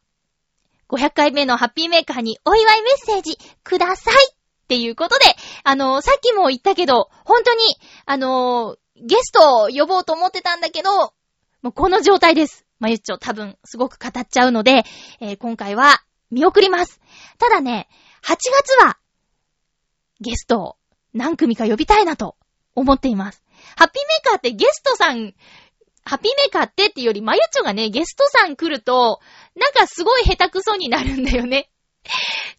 [0.90, 5.26] 500回目のハッピーメーカーにお祝いメッセージくださいっていうことで、
[5.64, 7.62] あの、さっきも言ったけど、本当に、
[8.06, 11.14] あの、ゲストを呼ぼうと思ってたんだけど、
[11.62, 12.65] もうこの状態です。
[12.80, 14.84] まゆっちょ多分すごく語っちゃうので、
[15.20, 16.02] えー、今回は
[16.32, 17.00] 見送ります。
[17.38, 17.88] ただね、
[18.24, 18.98] 8月は
[20.20, 20.76] ゲストを
[21.14, 22.36] 何組か呼びたいなと
[22.76, 23.44] 思っています。
[23.78, 25.34] ハッピーメーカーってゲストさん、
[26.04, 29.20] ハッピーメーカーってっていうより、まゆちょがね、ゲストさん来ると、
[29.56, 31.70] なんかすごい下手くそになるんだよね。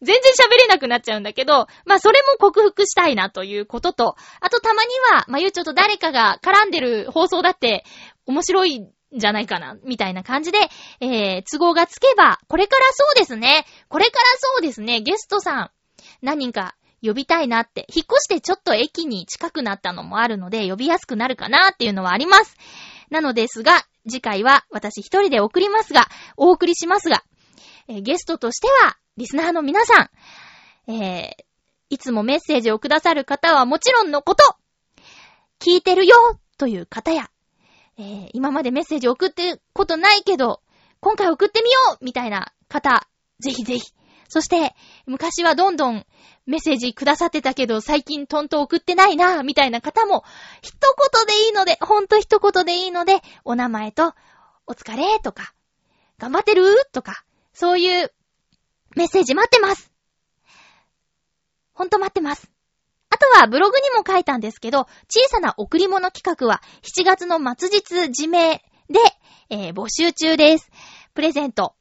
[0.03, 7.85] 全然喋れなくなっちゃうんだけど、まあそれも克服したいなということと、あとたまには、まゆちょと誰かが絡んでる放送だって
[8.27, 10.59] 面白いじゃないかな、みたいな感じで、
[11.01, 13.65] えー、都合がつけば、これからそうですね。
[13.89, 15.01] これからそうですね。
[15.01, 15.71] ゲストさん、
[16.23, 22.57] 何人か呼びたいなって、引っ越してちょっと駅に近くなったのもあるので、呼びやすくなるかなっていうのはあります。
[23.11, 27.23] なのですが、次回は私一人で送りますが、お送りしますが、
[27.89, 30.11] えー、ゲストとしては、リスナーの皆さ
[30.87, 31.45] ん、えー、
[31.91, 34.57] いつもメッセージをくださる方はもちろんのこと、
[35.61, 36.17] 聞いてるよ
[36.59, 37.31] という方や、
[37.99, 40.61] えー、今までメッセージ送ってことないけど、
[41.01, 43.09] 今回送ってみようみたいな方、
[43.41, 43.85] ぜひぜひ。
[44.29, 44.75] そして、
[45.07, 46.05] 昔はどんどん
[46.47, 50.25] メッセージくださってたけど、最近トント送ってないな、みたいな方も、
[50.63, 54.15] 一言でいいので、ほんと一言でいいので、お名前と、
[54.67, 55.55] お疲れとか、
[56.19, 58.13] 頑張ってるとか、そういう
[58.97, 59.93] メッセージ待ってます
[61.73, 62.56] ほんと待ってます。
[63.17, 68.61] あとはブログにも書いたんですけど、小さな贈り物企画は7月の末日自明
[68.91, 69.01] で、
[69.49, 70.71] えー、募集中です。
[71.15, 71.75] プレゼント。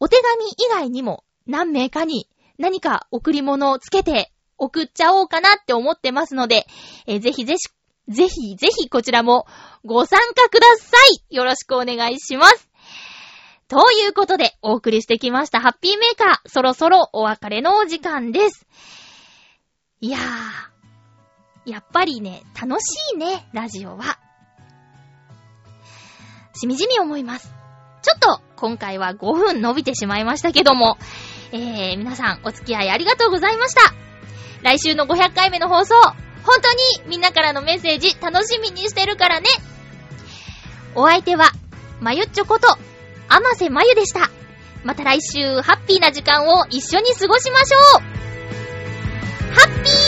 [0.00, 6.66] お手紙以外にも何名かに何か贈り物をつけて送っちゃおうかなって思ってますので、
[7.06, 7.68] えー、ぜひぜひ、
[8.10, 9.46] ぜひぜひこちらも
[9.84, 10.96] ご参加くださ
[11.30, 11.34] い。
[11.34, 12.70] よろしくお願いします。
[13.68, 18.66] ということで、お送りしてきましたハッピーメーカー、そろそろお別れのお時間です。
[20.00, 24.20] いやー、やっぱりね、楽しいね、ラジオは。
[26.54, 27.52] しみじみ思います。
[28.02, 30.98] ちょっと、今回は5分伸びてしまいましたけども、
[31.50, 33.92] えー、皆さんお付き合いありがとうございました。
[34.62, 35.94] 来週の500回目の放送、
[36.44, 36.72] 本当
[37.04, 39.48] にみんなからのメッセージ楽しみにしてるからね。
[40.94, 41.50] お相手は、
[42.00, 42.70] まゆっちょこと、
[43.28, 44.30] あませまゆでした。
[44.84, 47.78] また来週、ハッピーな時間を一緒に過ごしましょ
[48.14, 48.17] う
[49.58, 50.07] ハッピー